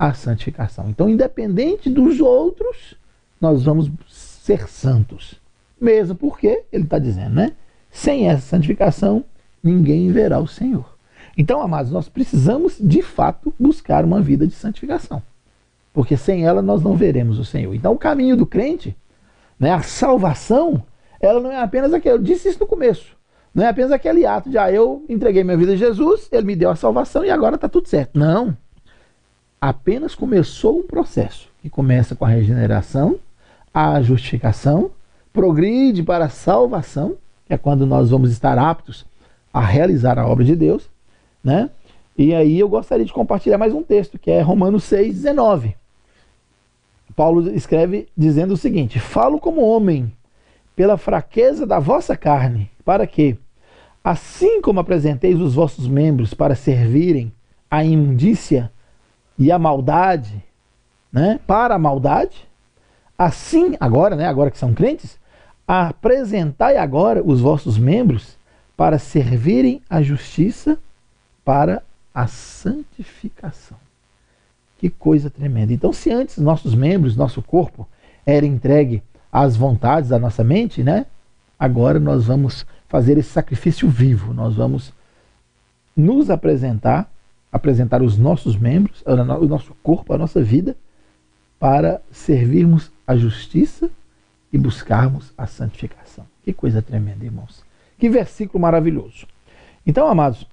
[0.07, 0.89] a santificação.
[0.89, 2.95] Então, independente dos outros,
[3.39, 5.35] nós vamos ser santos.
[5.79, 7.53] Mesmo porque, ele está dizendo, né?
[7.89, 9.23] Sem essa santificação,
[9.63, 10.97] ninguém verá o Senhor.
[11.37, 15.21] Então, amados, nós precisamos de fato buscar uma vida de santificação.
[15.93, 17.73] Porque sem ela nós não veremos o Senhor.
[17.73, 18.95] Então, o caminho do crente,
[19.57, 20.83] né, a salvação,
[21.21, 22.15] ela não é apenas aquele.
[22.15, 23.15] Eu disse isso no começo.
[23.55, 26.55] Não é apenas aquele ato de, ah, eu entreguei minha vida a Jesus, ele me
[26.55, 28.19] deu a salvação e agora está tudo certo.
[28.19, 28.57] Não
[29.69, 33.17] apenas começou um processo que começa com a regeneração,
[33.73, 34.91] a justificação,
[35.31, 39.05] progride para a salvação, que é quando nós vamos estar aptos
[39.53, 40.89] a realizar a obra de Deus,
[41.41, 41.69] né?
[42.17, 45.75] E aí eu gostaria de compartilhar mais um texto, que é Romanos 6:19.
[47.15, 50.11] Paulo escreve dizendo o seguinte: Falo como homem,
[50.75, 53.37] pela fraqueza da vossa carne, para que,
[54.03, 57.31] assim como apresenteis os vossos membros para servirem
[57.71, 58.69] à imundícia
[59.37, 60.43] e a maldade,
[61.11, 62.47] né, para a maldade,
[63.17, 65.17] assim agora, né, agora que são crentes,
[65.67, 68.37] apresentai agora os vossos membros
[68.75, 70.77] para servirem a justiça
[71.45, 71.81] para
[72.13, 73.77] a santificação.
[74.77, 75.73] Que coisa tremenda.
[75.73, 77.87] Então, se antes nossos membros, nosso corpo,
[78.25, 81.05] era entregue às vontades da nossa mente, né?
[81.57, 84.33] Agora nós vamos fazer esse sacrifício vivo.
[84.33, 84.93] Nós vamos
[85.95, 87.09] nos apresentar
[87.53, 90.75] apresentar os nossos membros, o nosso corpo, a nossa vida,
[91.59, 93.91] para servirmos a justiça
[94.51, 96.25] e buscarmos a santificação.
[96.43, 97.63] Que coisa tremenda, irmãos.
[97.99, 99.27] Que versículo maravilhoso.
[99.85, 100.47] Então, amados,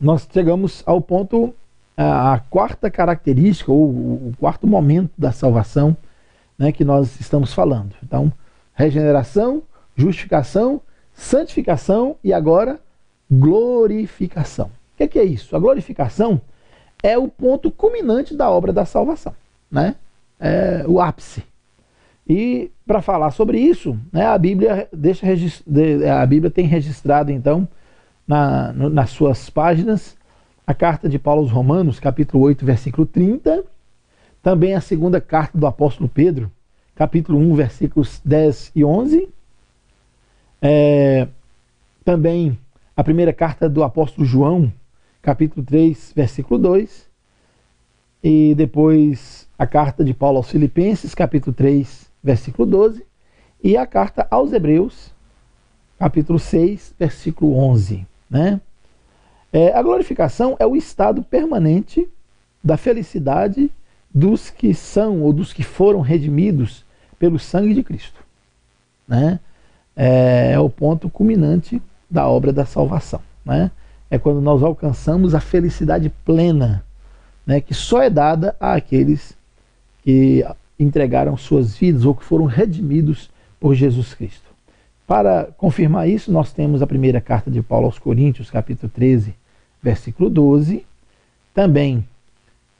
[0.00, 1.54] nós chegamos ao ponto,
[1.96, 5.96] a quarta característica, ou o quarto momento da salvação
[6.58, 7.94] né, que nós estamos falando.
[8.02, 8.32] Então,
[8.74, 9.62] regeneração,
[9.96, 10.80] justificação,
[11.14, 12.80] santificação e agora
[13.30, 14.77] glorificação.
[15.04, 15.54] O que é, isso?
[15.54, 16.40] A glorificação
[17.02, 19.34] é o ponto culminante da obra da salvação,
[19.70, 19.94] né?
[20.40, 21.42] É o ápice.
[22.28, 25.26] E para falar sobre isso, né, a Bíblia deixa
[26.20, 27.66] a Bíblia tem registrado então
[28.26, 30.16] na, nas suas páginas
[30.66, 33.64] a carta de Paulo aos Romanos, capítulo 8, versículo 30,
[34.42, 36.52] também a segunda carta do apóstolo Pedro,
[36.94, 39.28] capítulo 1, versículos 10 e 11,
[40.60, 41.26] é,
[42.04, 42.58] também
[42.94, 44.70] a primeira carta do apóstolo João,
[45.28, 47.06] capítulo 3, versículo 2,
[48.24, 53.04] e depois a carta de Paulo aos Filipenses, capítulo 3, versículo 12,
[53.62, 55.12] e a carta aos Hebreus,
[55.98, 58.06] capítulo 6, versículo 11.
[58.30, 58.58] Né?
[59.52, 62.08] É, a glorificação é o estado permanente
[62.64, 63.70] da felicidade
[64.08, 66.86] dos que são ou dos que foram redimidos
[67.18, 68.24] pelo sangue de Cristo.
[69.06, 69.38] Né?
[69.94, 73.20] É, é o ponto culminante da obra da salvação.
[73.44, 73.70] Né?
[74.10, 76.84] É quando nós alcançamos a felicidade plena,
[77.46, 79.36] né, que só é dada àqueles
[80.02, 80.44] que
[80.78, 84.48] entregaram suas vidas ou que foram redimidos por Jesus Cristo.
[85.06, 89.34] Para confirmar isso, nós temos a primeira carta de Paulo aos Coríntios, capítulo 13,
[89.82, 90.84] versículo 12,
[91.54, 92.06] também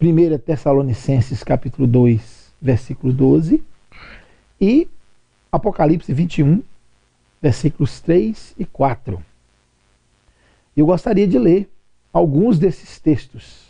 [0.01, 3.63] 1 Tessalonicenses, capítulo 2, versículo 12,
[4.61, 4.87] e
[5.51, 6.63] Apocalipse 21,
[7.41, 9.23] versículos 3 e 4.
[10.79, 11.69] Eu gostaria de ler
[12.13, 13.67] alguns desses textos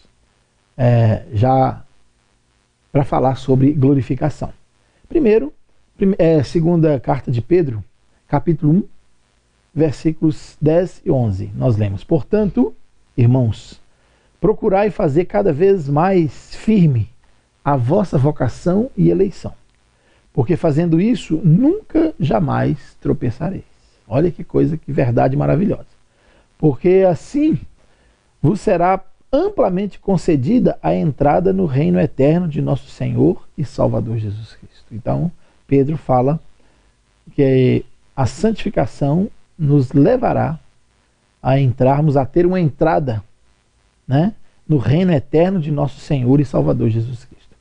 [0.76, 1.82] é, já
[2.92, 4.52] para falar sobre glorificação.
[5.08, 5.50] Primeiro,
[6.18, 7.82] é, segunda carta de Pedro,
[8.26, 8.82] capítulo 1,
[9.74, 11.50] versículos 10 e 11.
[11.56, 12.74] Nós lemos: Portanto,
[13.16, 13.80] irmãos,
[14.38, 17.08] procurai fazer cada vez mais firme
[17.64, 19.54] a vossa vocação e eleição,
[20.30, 23.64] porque fazendo isso nunca jamais tropeçareis.
[24.06, 25.97] Olha que coisa, que verdade maravilhosa.
[26.58, 27.58] Porque assim
[28.42, 29.00] vos será
[29.32, 34.86] amplamente concedida a entrada no reino eterno de nosso Senhor e Salvador Jesus Cristo.
[34.92, 35.30] Então,
[35.66, 36.40] Pedro fala
[37.34, 37.84] que
[38.16, 39.28] a santificação
[39.58, 40.58] nos levará
[41.42, 43.22] a entrarmos, a ter uma entrada
[44.06, 44.34] né,
[44.66, 47.54] no reino eterno de nosso Senhor e Salvador Jesus Cristo.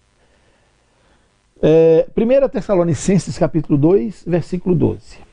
[1.61, 5.26] É, 1 Tessalonicenses capítulo 2, versículo 12.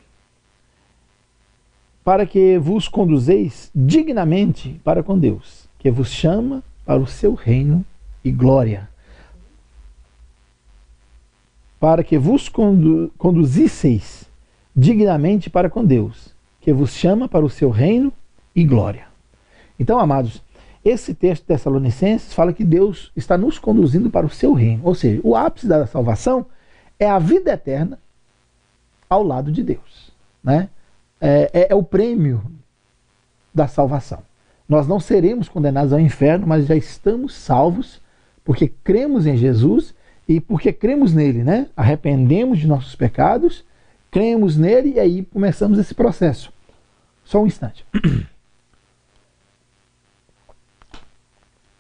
[2.05, 7.85] Para que vos conduzeis dignamente para com Deus, que vos chama para o seu reino
[8.23, 8.89] e glória.
[11.81, 14.25] Para que vos condu conduzisseis
[14.77, 18.13] dignamente para com Deus, que vos chama para o seu reino
[18.55, 19.07] e glória.
[19.79, 20.43] Então, amados,
[20.85, 24.83] esse texto de Tessalonicenses fala que Deus está nos conduzindo para o seu reino.
[24.85, 26.47] Ou seja, o ápice da salvação
[26.99, 27.99] é a vida eterna
[29.09, 30.13] ao lado de Deus.
[30.43, 30.69] Né?
[31.25, 32.43] É, é, é o prêmio
[33.53, 34.23] da salvação.
[34.69, 38.01] Nós não seremos condenados ao inferno, mas já estamos salvos
[38.45, 39.95] porque cremos em Jesus
[40.29, 41.69] e porque cremos nele, né?
[41.77, 43.65] Arrependemos de nossos pecados,
[44.11, 46.53] cremos nele e aí começamos esse processo.
[47.25, 47.85] Só um instante.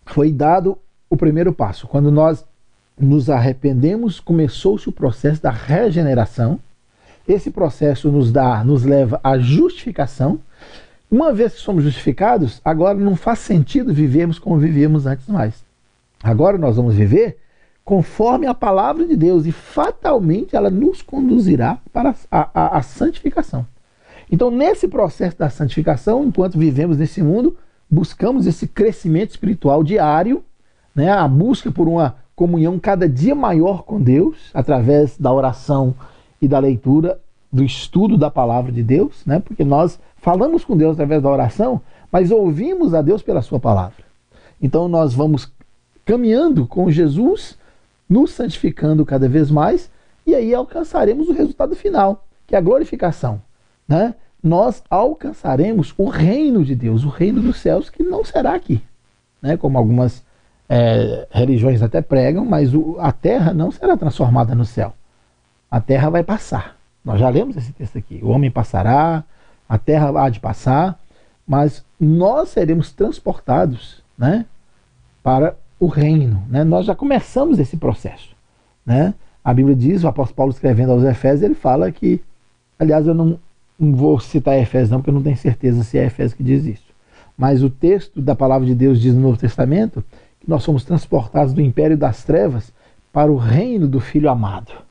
[0.07, 0.79] foi dado
[1.11, 1.89] o primeiro passo.
[1.89, 2.45] Quando nós
[2.97, 6.61] nos arrependemos, começou-se o processo da regeneração.
[7.27, 10.39] Esse processo nos dá, nos leva à justificação.
[11.11, 15.65] Uma vez que somos justificados, agora não faz sentido vivermos como vivíamos antes mais.
[16.23, 17.39] Agora nós vamos viver
[17.85, 23.67] conforme a palavra de Deus e fatalmente ela nos conduzirá para a, a, a santificação.
[24.31, 27.57] Então, nesse processo da santificação, enquanto vivemos nesse mundo,
[27.91, 30.43] buscamos esse crescimento espiritual diário,
[30.95, 35.95] né, a busca por uma comunhão cada dia maior com Deus, através da oração
[36.45, 37.19] e da leitura,
[37.53, 41.81] do estudo da palavra de Deus, né, porque nós falamos com Deus através da oração,
[42.11, 44.05] mas ouvimos a Deus pela Sua palavra.
[44.61, 45.53] Então nós vamos
[46.05, 47.57] caminhando com Jesus,
[48.09, 49.91] nos santificando cada vez mais,
[50.27, 53.41] e aí alcançaremos o resultado final, que é a glorificação.
[53.87, 54.15] Né?
[54.45, 58.83] nós alcançaremos o reino de Deus, o reino dos céus, que não será aqui.
[59.41, 59.57] Né?
[59.57, 60.23] Como algumas
[60.69, 64.93] é, religiões até pregam, mas o, a terra não será transformada no céu.
[65.75, 66.77] A terra vai passar.
[67.05, 68.21] Nós já lemos esse texto aqui.
[68.23, 69.25] O homem passará,
[69.69, 71.01] a terra há de passar,
[71.45, 74.47] mas nós seremos transportados né,
[75.21, 76.45] para o reino.
[76.49, 76.63] Né?
[76.63, 78.37] Nós já começamos esse processo.
[78.87, 79.15] Né?
[79.43, 82.23] A Bíblia diz, o apóstolo Paulo escrevendo aos Efésios, ele fala que,
[82.79, 83.37] aliás, eu não,
[83.77, 86.65] não vou citar Efésios não, porque eu não tenho certeza se é Efésios que diz
[86.65, 86.87] isso.
[87.37, 90.05] Mas o texto da palavra de Deus diz no Novo Testamento
[90.39, 92.73] que nós somos transportados do império das trevas
[93.13, 94.84] para o reino do Filho amado.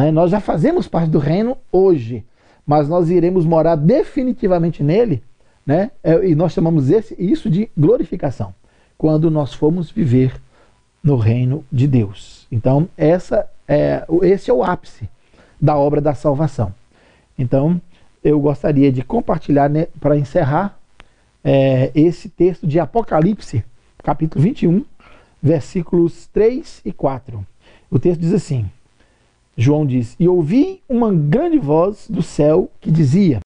[0.00, 0.10] Né?
[0.10, 2.24] Nós já fazemos parte do reino hoje,
[2.66, 5.22] mas nós iremos morar definitivamente nele,
[5.66, 5.90] né?
[6.02, 8.54] É, e nós chamamos esse, isso de glorificação,
[8.96, 10.40] quando nós formos viver
[11.04, 12.46] no reino de Deus.
[12.50, 15.06] Então, essa é, esse é o ápice
[15.60, 16.72] da obra da salvação.
[17.38, 17.78] Então,
[18.24, 20.78] eu gostaria de compartilhar né, para encerrar
[21.44, 23.62] é, esse texto de Apocalipse,
[24.02, 24.82] capítulo 21,
[25.42, 27.46] versículos 3 e 4.
[27.90, 28.64] O texto diz assim:
[29.60, 33.40] João diz: E ouvi uma grande voz do céu que dizia: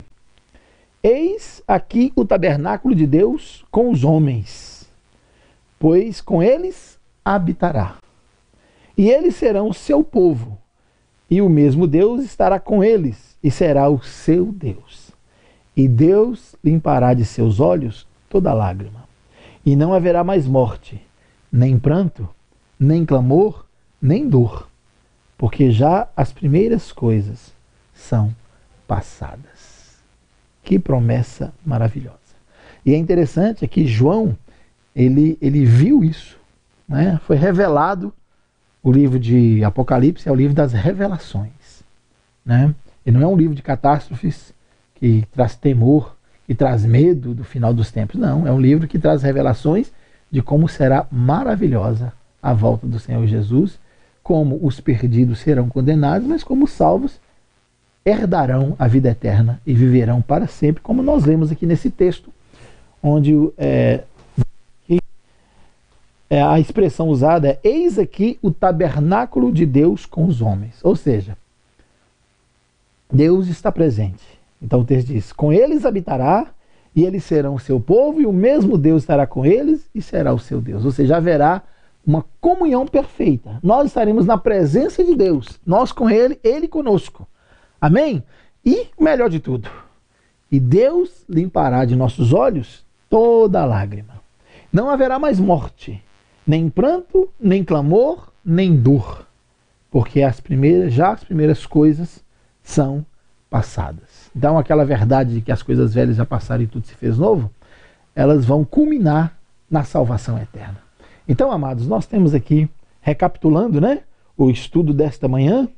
[1.03, 4.89] Eis aqui o tabernáculo de Deus com os homens,
[5.79, 7.97] pois com eles habitará.
[8.97, 10.57] E eles serão o seu povo,
[11.29, 15.11] e o mesmo Deus estará com eles e será o seu Deus.
[15.77, 19.03] E Deus limpará de seus olhos toda lágrima.
[19.67, 21.01] E não haverá mais morte,
[21.51, 22.29] nem pranto,
[22.79, 23.67] nem clamor,
[24.01, 24.69] nem dor,
[25.37, 27.53] porque já as primeiras coisas
[27.95, 28.35] são
[28.87, 29.99] passadas.
[30.63, 32.19] Que promessa maravilhosa.
[32.87, 34.37] E é interessante que João,
[34.95, 36.39] ele, ele viu isso.
[36.89, 37.21] Né?
[37.27, 38.13] Foi revelado,
[38.83, 41.83] o livro de Apocalipse é o livro das revelações.
[42.45, 42.75] Né?
[43.05, 44.55] Ele não é um livro de catástrofes
[44.95, 46.17] que traz temor,
[46.47, 48.21] que traz medo do final dos tempos.
[48.21, 49.91] Não, é um livro que traz revelações
[50.31, 52.13] de como será maravilhosa
[52.43, 53.79] a volta do Senhor Jesus,
[54.25, 57.21] como os perdidos serão condenados, mas como os salvos
[58.05, 62.33] herdarão a vida eterna e viverão para sempre, como nós lemos aqui nesse texto,
[63.03, 64.03] onde é,
[66.31, 70.81] é, a expressão usada é: Eis aqui o tabernáculo de Deus com os homens.
[70.83, 71.37] Ou seja,
[73.13, 74.25] Deus está presente.
[74.61, 76.47] Então o texto diz: Com eles habitará,
[76.97, 80.33] e eles serão o seu povo, e o mesmo Deus estará com eles e será
[80.33, 80.85] o seu Deus.
[80.85, 81.63] Ou seja, haverá
[82.07, 83.59] uma comunhão perfeita.
[83.63, 87.27] Nós estaremos na presença de Deus, nós com Ele, Ele conosco.
[87.81, 88.23] Amém?
[88.65, 89.69] E melhor de tudo,
[90.55, 94.23] e Deus limpará de nossos olhos toda lágrima.
[94.73, 96.01] Não haverá mais morte,
[96.47, 99.27] nem pranto, nem clamor, nem dor,
[99.91, 102.23] porque as primeiras, já as primeiras coisas
[102.63, 103.05] são
[103.51, 104.31] passadas.
[104.35, 107.51] Então, aquela verdade de que as coisas velhas já passaram e tudo se fez novo,
[108.15, 109.37] elas vão culminar
[109.69, 110.84] na salvação eterna.
[111.29, 112.69] Então, amados, nós temos aqui,
[113.01, 114.03] recapitulando né,
[114.37, 115.69] o estudo desta manhã,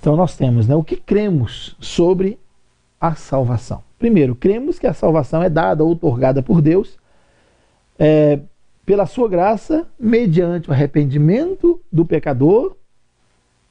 [0.00, 2.38] então nós temos né, o que cremos sobre
[3.00, 3.82] a salvação.
[3.98, 6.98] Primeiro, cremos que a salvação é dada ou otorgada por Deus
[7.98, 8.40] é,
[8.84, 12.76] pela sua graça, mediante o arrependimento do pecador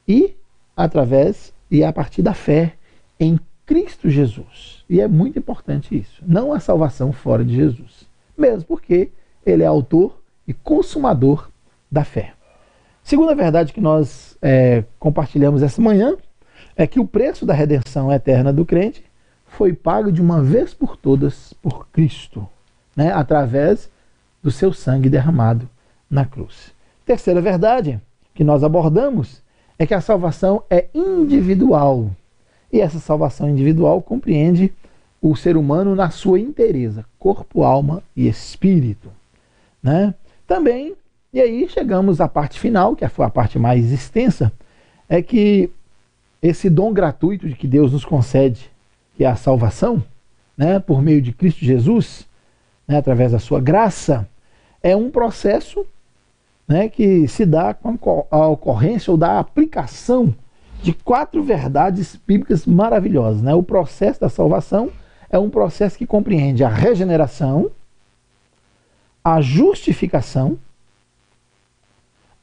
[0.08, 0.36] e
[0.76, 2.74] através e a partir da fé
[3.20, 4.84] em Cristo Jesus.
[4.89, 6.24] E é muito importante isso.
[6.26, 8.08] Não a salvação fora de Jesus.
[8.38, 9.12] Mesmo porque
[9.46, 11.50] ele é autor e consumador
[11.91, 12.34] da fé.
[13.04, 16.16] Segunda verdade que nós é, compartilhamos essa manhã
[16.76, 19.04] é que o preço da redenção eterna do crente
[19.46, 22.48] foi pago de uma vez por todas por Cristo,
[22.96, 23.89] né, através
[24.41, 25.70] do seu sangue derramado
[26.10, 26.74] na cruz.
[27.06, 28.02] Terceira verdade
[28.34, 29.41] que nós abordamos
[29.78, 32.10] é que a salvação é individual.
[32.72, 34.74] E essa salvação individual compreende
[35.22, 39.10] o ser humano na sua inteireza, corpo, alma e espírito.
[39.82, 40.14] Né?
[40.54, 40.93] Também,
[41.34, 44.54] e aí chegamos à parte final, que foi a parte mais extensa,
[45.10, 45.68] é que
[46.43, 48.70] esse dom gratuito de que Deus nos concede,
[49.18, 50.04] que é a salvação,
[50.56, 52.28] né, por meio de Cristo Jesus,
[52.88, 54.30] né, através da sua graça,
[54.84, 55.84] é um processo
[56.68, 57.97] né, que se dá com
[58.30, 60.36] a ocorrência ou da aplicação
[60.84, 63.41] de quatro verdades bíblicas maravilhosas.
[63.41, 63.56] Né?
[63.56, 64.91] O processo da salvação
[65.32, 67.72] é um processo que compreende a regeneração,
[69.24, 70.60] a justificação,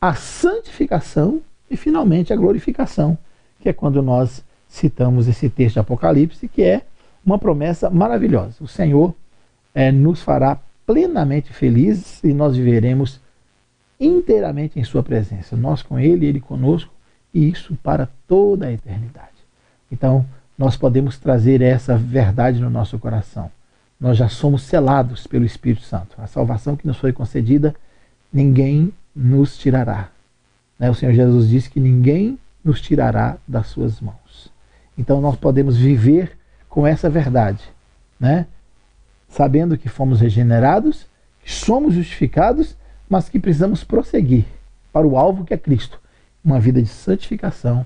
[0.01, 3.19] a santificação e, finalmente, a glorificação,
[3.61, 6.83] que é quando nós citamos esse texto de Apocalipse, que é
[7.25, 8.57] uma promessa maravilhosa.
[8.61, 9.15] O Senhor
[9.75, 13.21] é, nos fará plenamente felizes e nós viveremos
[13.99, 15.57] inteiramente em Sua presença.
[15.57, 16.93] Nós com Ele, Ele conosco,
[17.35, 19.29] e isso para toda a eternidade.
[19.93, 20.25] Então,
[20.57, 23.51] nós podemos trazer essa verdade no nosso coração
[24.01, 26.17] nós já somos selados pelo Espírito Santo.
[26.19, 27.75] A salvação que nos foi concedida,
[28.33, 30.09] ninguém nos tirará.
[30.79, 30.89] Né?
[30.91, 34.51] O Senhor Jesus disse que ninguém nos tirará das suas mãos.
[34.97, 36.37] Então nós podemos viver
[36.69, 37.63] com essa verdade,
[38.19, 38.47] né?
[39.29, 41.07] sabendo que fomos regenerados,
[41.43, 42.77] que somos justificados,
[43.09, 44.47] mas que precisamos prosseguir
[44.93, 46.01] para o alvo que é Cristo
[46.43, 47.85] uma vida de santificação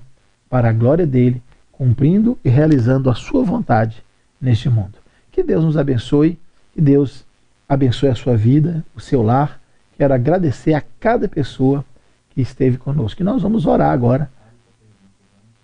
[0.49, 1.41] para a glória dele,
[1.71, 4.01] cumprindo e realizando a sua vontade
[4.39, 5.04] neste mundo.
[5.35, 6.39] Que Deus nos abençoe,
[6.73, 7.25] que Deus
[7.67, 9.59] abençoe a sua vida, o seu lar.
[9.97, 11.83] Quero agradecer a cada pessoa
[12.29, 13.21] que esteve conosco.
[13.21, 14.31] E nós vamos orar agora.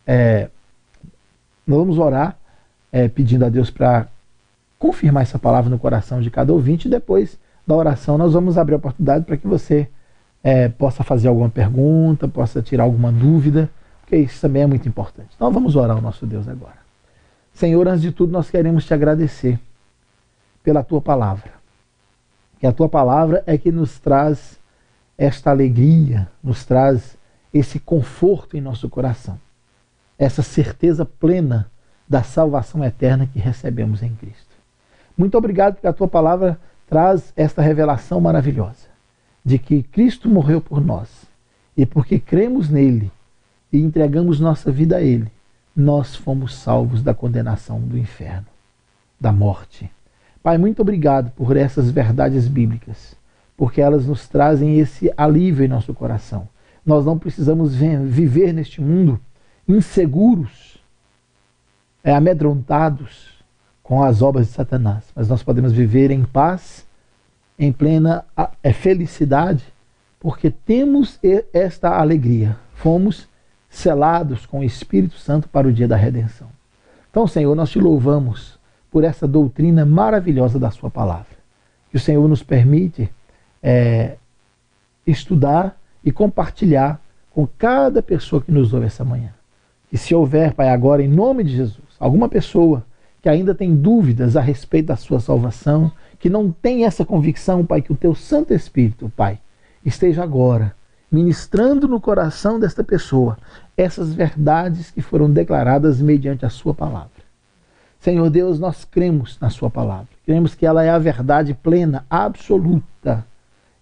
[0.05, 0.49] É,
[1.65, 2.37] nós vamos orar
[2.91, 4.09] é, pedindo a Deus para
[4.77, 6.89] confirmar essa palavra no coração de cada ouvinte.
[6.89, 9.87] E depois da oração, nós vamos abrir a oportunidade para que você
[10.43, 13.69] é, possa fazer alguma pergunta, possa tirar alguma dúvida,
[14.01, 15.29] porque isso também é muito importante.
[15.33, 16.80] Então vamos orar ao nosso Deus agora.
[17.53, 19.59] Senhor, antes de tudo, nós queremos te agradecer
[20.63, 21.51] pela tua palavra.
[22.59, 24.59] Que a tua palavra é que nos traz
[25.17, 27.17] esta alegria, nos traz
[27.53, 29.39] esse conforto em nosso coração,
[30.17, 31.69] essa certeza plena
[32.07, 34.55] da salvação eterna que recebemos em Cristo.
[35.17, 38.91] Muito obrigado porque a tua palavra traz esta revelação maravilhosa
[39.43, 41.25] de que Cristo morreu por nós
[41.75, 43.11] e porque cremos nele
[43.71, 45.31] e entregamos nossa vida a ele,
[45.75, 48.47] nós fomos salvos da condenação do inferno,
[49.19, 49.89] da morte.
[50.43, 53.15] Pai, muito obrigado por essas verdades bíblicas,
[53.55, 56.47] porque elas nos trazem esse alívio em nosso coração.
[56.85, 59.19] Nós não precisamos viver neste mundo
[59.67, 60.77] inseguros,
[62.03, 63.43] é, amedrontados
[63.83, 66.85] com as obras de Satanás, mas nós podemos viver em paz,
[67.57, 68.25] em plena
[68.63, 69.63] é, felicidade,
[70.19, 71.19] porque temos
[71.53, 72.57] esta alegria.
[72.73, 73.27] Fomos
[73.71, 76.49] selados com o Espírito Santo para o dia da redenção.
[77.09, 78.59] Então, Senhor, nós te louvamos
[78.91, 81.39] por essa doutrina maravilhosa da Sua palavra.
[81.89, 83.09] Que o Senhor nos permite
[83.63, 84.17] é,
[85.07, 87.01] estudar e compartilhar
[87.31, 89.33] com cada pessoa que nos ouve essa manhã.
[89.91, 92.85] E se houver, Pai, agora, em nome de Jesus, alguma pessoa
[93.21, 97.81] que ainda tem dúvidas a respeito da sua salvação, que não tem essa convicção, Pai,
[97.81, 99.39] que o teu Santo Espírito, Pai,
[99.85, 100.75] esteja agora
[101.11, 103.37] ministrando no coração desta pessoa
[103.75, 107.09] essas verdades que foram declaradas mediante a Sua palavra.
[107.99, 113.25] Senhor Deus, nós cremos na Sua palavra, cremos que ela é a verdade plena, absoluta.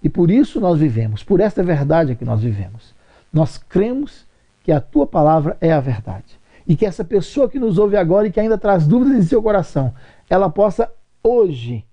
[0.01, 2.95] E por isso nós vivemos, por esta verdade é que nós vivemos.
[3.32, 4.25] Nós cremos
[4.63, 6.39] que a Tua palavra é a verdade.
[6.67, 9.41] E que essa pessoa que nos ouve agora e que ainda traz dúvidas em seu
[9.41, 9.93] coração,
[10.30, 10.91] ela possa
[11.23, 11.86] hoje,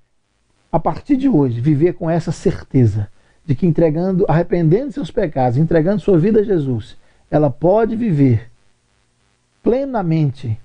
[0.71, 3.09] a partir de hoje, viver com essa certeza
[3.47, 6.97] de que entregando, arrependendo seus pecados, entregando sua vida a Jesus,
[7.31, 8.51] ela pode viver
[9.63, 10.59] plenamente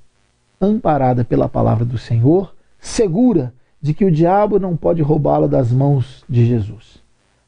[0.59, 6.23] amparada pela palavra do Senhor, segura de que o diabo não pode roubá-la das mãos
[6.27, 7.01] de Jesus.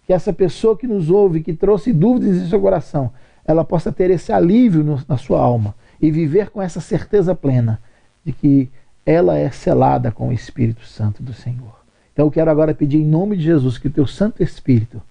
[0.05, 3.11] Que essa pessoa que nos ouve, que trouxe dúvidas em seu coração,
[3.45, 7.79] ela possa ter esse alívio no, na sua alma e viver com essa certeza plena
[8.25, 8.69] de que
[9.05, 11.81] ela é selada com o Espírito Santo do Senhor.
[12.11, 15.01] Então eu quero agora pedir em nome de Jesus que o teu Santo Espírito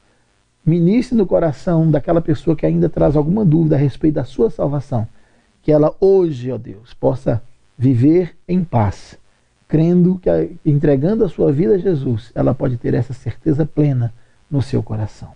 [0.64, 5.06] ministre no coração daquela pessoa que ainda traz alguma dúvida a respeito da sua salvação,
[5.62, 7.42] que ela hoje, ó Deus, possa
[7.76, 9.18] viver em paz,
[9.66, 10.28] crendo que
[10.64, 14.12] entregando a sua vida a Jesus, ela pode ter essa certeza plena
[14.50, 15.30] no seu coração.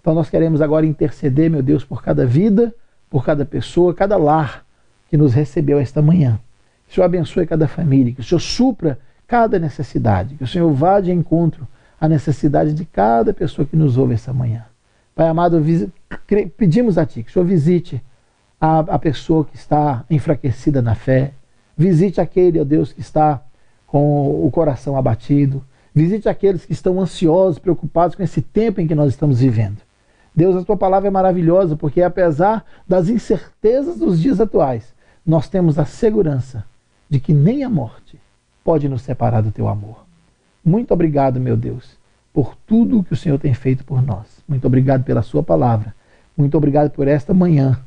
[0.00, 2.74] Então nós queremos agora interceder, meu Deus, por cada vida,
[3.10, 4.64] por cada pessoa, cada lar
[5.08, 6.38] que nos recebeu esta manhã.
[6.86, 10.72] Que o Senhor abençoe cada família, que o Senhor supra cada necessidade, que o Senhor
[10.72, 11.66] vá de encontro
[12.00, 14.64] à necessidade de cada pessoa que nos ouve essa manhã.
[15.18, 15.60] Pai amado,
[16.56, 18.00] pedimos a Ti que o Senhor visite
[18.60, 21.32] a, a pessoa que está enfraquecida na fé,
[21.76, 23.42] visite aquele, ó Deus, que está
[23.84, 28.94] com o coração abatido, visite aqueles que estão ansiosos, preocupados com esse tempo em que
[28.94, 29.78] nós estamos vivendo.
[30.32, 34.94] Deus, a tua palavra é maravilhosa, porque apesar das incertezas dos dias atuais,
[35.26, 36.64] nós temos a segurança
[37.10, 38.20] de que nem a morte
[38.62, 39.96] pode nos separar do teu amor.
[40.64, 41.97] Muito obrigado, meu Deus,
[42.38, 44.44] por tudo que o Senhor tem feito por nós.
[44.46, 45.92] Muito obrigado pela Sua palavra.
[46.36, 47.80] Muito obrigado por esta manhã,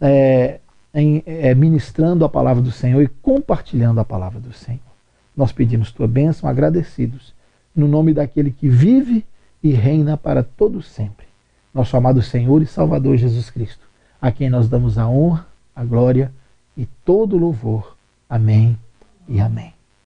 [0.00, 0.58] é,
[0.94, 4.80] em, é, ministrando a palavra do Senhor e compartilhando a palavra do Senhor.
[5.36, 7.34] Nós pedimos Tua bênção, agradecidos,
[7.76, 9.22] no nome daquele que vive
[9.62, 11.26] e reina para todo sempre,
[11.74, 13.86] nosso amado Senhor e Salvador Jesus Cristo,
[14.18, 15.46] a quem nós damos a honra,
[15.76, 16.32] a glória
[16.74, 17.98] e todo o louvor.
[18.30, 18.78] Amém
[19.28, 19.77] e amém.